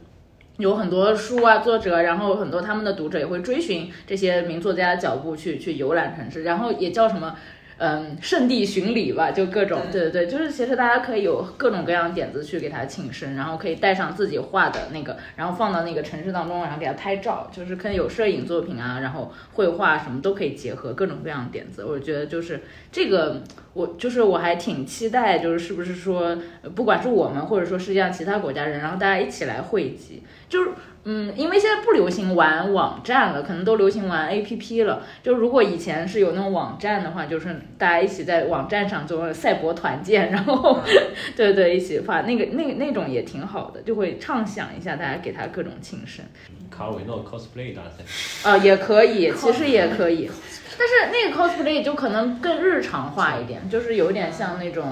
[0.59, 7.37] 有很多书啊，作者，然后很多他们的读者也会追寻这些名作家的脚步去去游览城市，然后也叫什么，
[7.79, 22.61] 嗯，圣地巡礼吧，就各种，对对对，就是其实大家可以有各种各样的点子去给他庆生，然后可以带上自己画的那个，然后放到那个城市当中，然后给他拍照，就是可以有摄影作品啊，然后绘画什么都可以结合各种各样的点子，我觉得就是
[22.91, 23.41] 这个。
[23.73, 30.71] 我就是我还挺期待，就是是不是说，呃不管是我们或者说世界上其他国家人，然后大家一起来汇集，就是
[31.05, 35.01] 嗯，因为现在不流行玩网站了，可能都流行玩 APP 了。
[35.23, 40.81] 就如果以前是有那种网站的话，就是大家一起在网站上做赛博团建，然后
[41.37, 46.25] 对对一起发那个那那种也挺好的，就会畅想一下，大家给他各种庆生。
[46.69, 50.29] 卡尔维诺 cosplay 大赛，啊，也可以，其实也可以，
[50.77, 54.87] 但是那个 cosplay 就可能更日常化一点，就是有点像那种，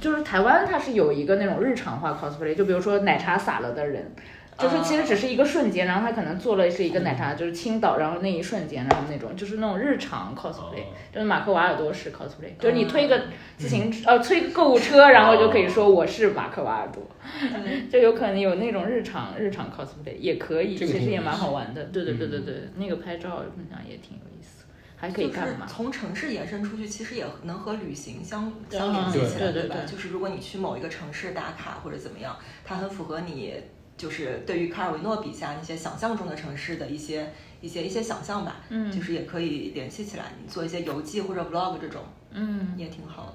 [0.00, 4.12] 就是台湾它是有一个那种日常化 cosplay，就比如说奶茶洒了的人。
[4.60, 13.20] 就是其实只是一个瞬间，然后他可能做了是一个奶茶，就是倾倒，然后那一瞬间，然后那种就是那种日常 cosplay，就是马克瓦尔多式 cosplay，就是你推个
[13.56, 17.02] 自行呃推个购物车，然后就可以说我是马克瓦尔多，
[17.90, 21.84] 就有可能有那种日常日常 cosplay 也可以，其实也蛮好玩的。
[21.84, 24.64] 对对对对对，那个拍照分享也挺有意思。
[24.96, 25.64] 还可以干嘛？
[25.66, 29.86] 从城市延伸出去，其实也能和旅行相相联系起来，对对对。
[29.90, 32.36] 就是如果你去某一个城市打卡或者怎么样，
[32.66, 33.54] 它很符合你
[34.00, 38.62] 就是对于卡尔维诺笔下那些想象中的城市的一些一些一些想象吧。
[38.70, 42.00] 嗯就是也可以联系起来，你做一些游记或者 vlog 这种
[42.32, 43.32] 嗯，也挺好的。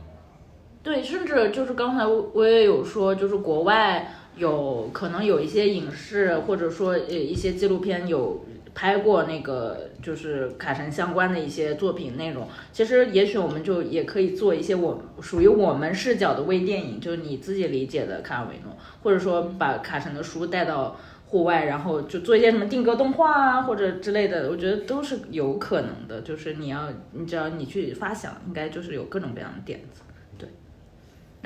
[0.82, 8.44] 对，甚至就是刚才我我也有说，就是国外有可能有一些影视或者说呃一些纪录片有
[8.76, 12.48] 拍过那个就是卡神相关的一些作品内容。
[12.72, 20.96] 其实也许我们就也可以做一些我属于我们视角的微电影，就是你自己理解的卡尔维诺，或者说把卡神的书带到。
[21.28, 26.22] 户外，然后就做一些什么定格动画啊，或者之类的，我觉得都是有可能的。
[26.22, 30.04] 就是你要，你只要你去发想，应该就是有各种各样的点子。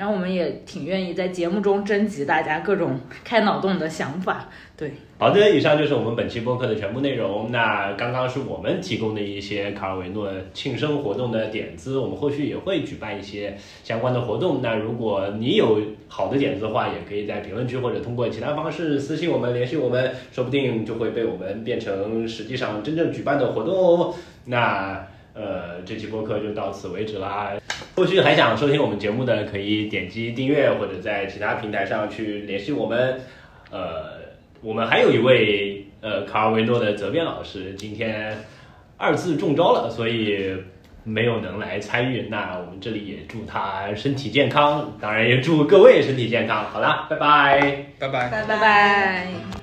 [0.00, 4.48] 然后我们也挺愿意在节目中征集大家各种开脑洞的想法。
[4.74, 7.52] 对，好的，以上就是我们本期播客的全部内容。
[7.52, 14.62] 那刚刚是我们提供的一些卡尔维诺庆生活动的点子，我们后续也会举办一些相关的活动。
[14.62, 15.78] 那如果你有
[16.08, 24.14] 好的点子的话，也可以在评论区或者通过其他方式私信我们、联系我们，说不定就会被我们变成实际上真正举办的活动哦。
[24.46, 25.06] 那
[25.40, 27.52] 呃，这期播客就到此为止啦。
[27.96, 33.18] 后续还想收听我们节目的，可以点击订阅或者在其他平台上去联系我们。
[33.70, 34.20] 呃。
[34.62, 38.36] 我们还有一位呃卡尔维诺的责编老师，今天
[38.98, 40.54] 二次中招了，所以
[41.02, 42.28] 没有能来参与。
[42.28, 46.62] 那我们这里也祝他身体健康，当然也祝各位身体健康。
[46.66, 49.59] 好啦，拜拜，拜拜，拜拜拜。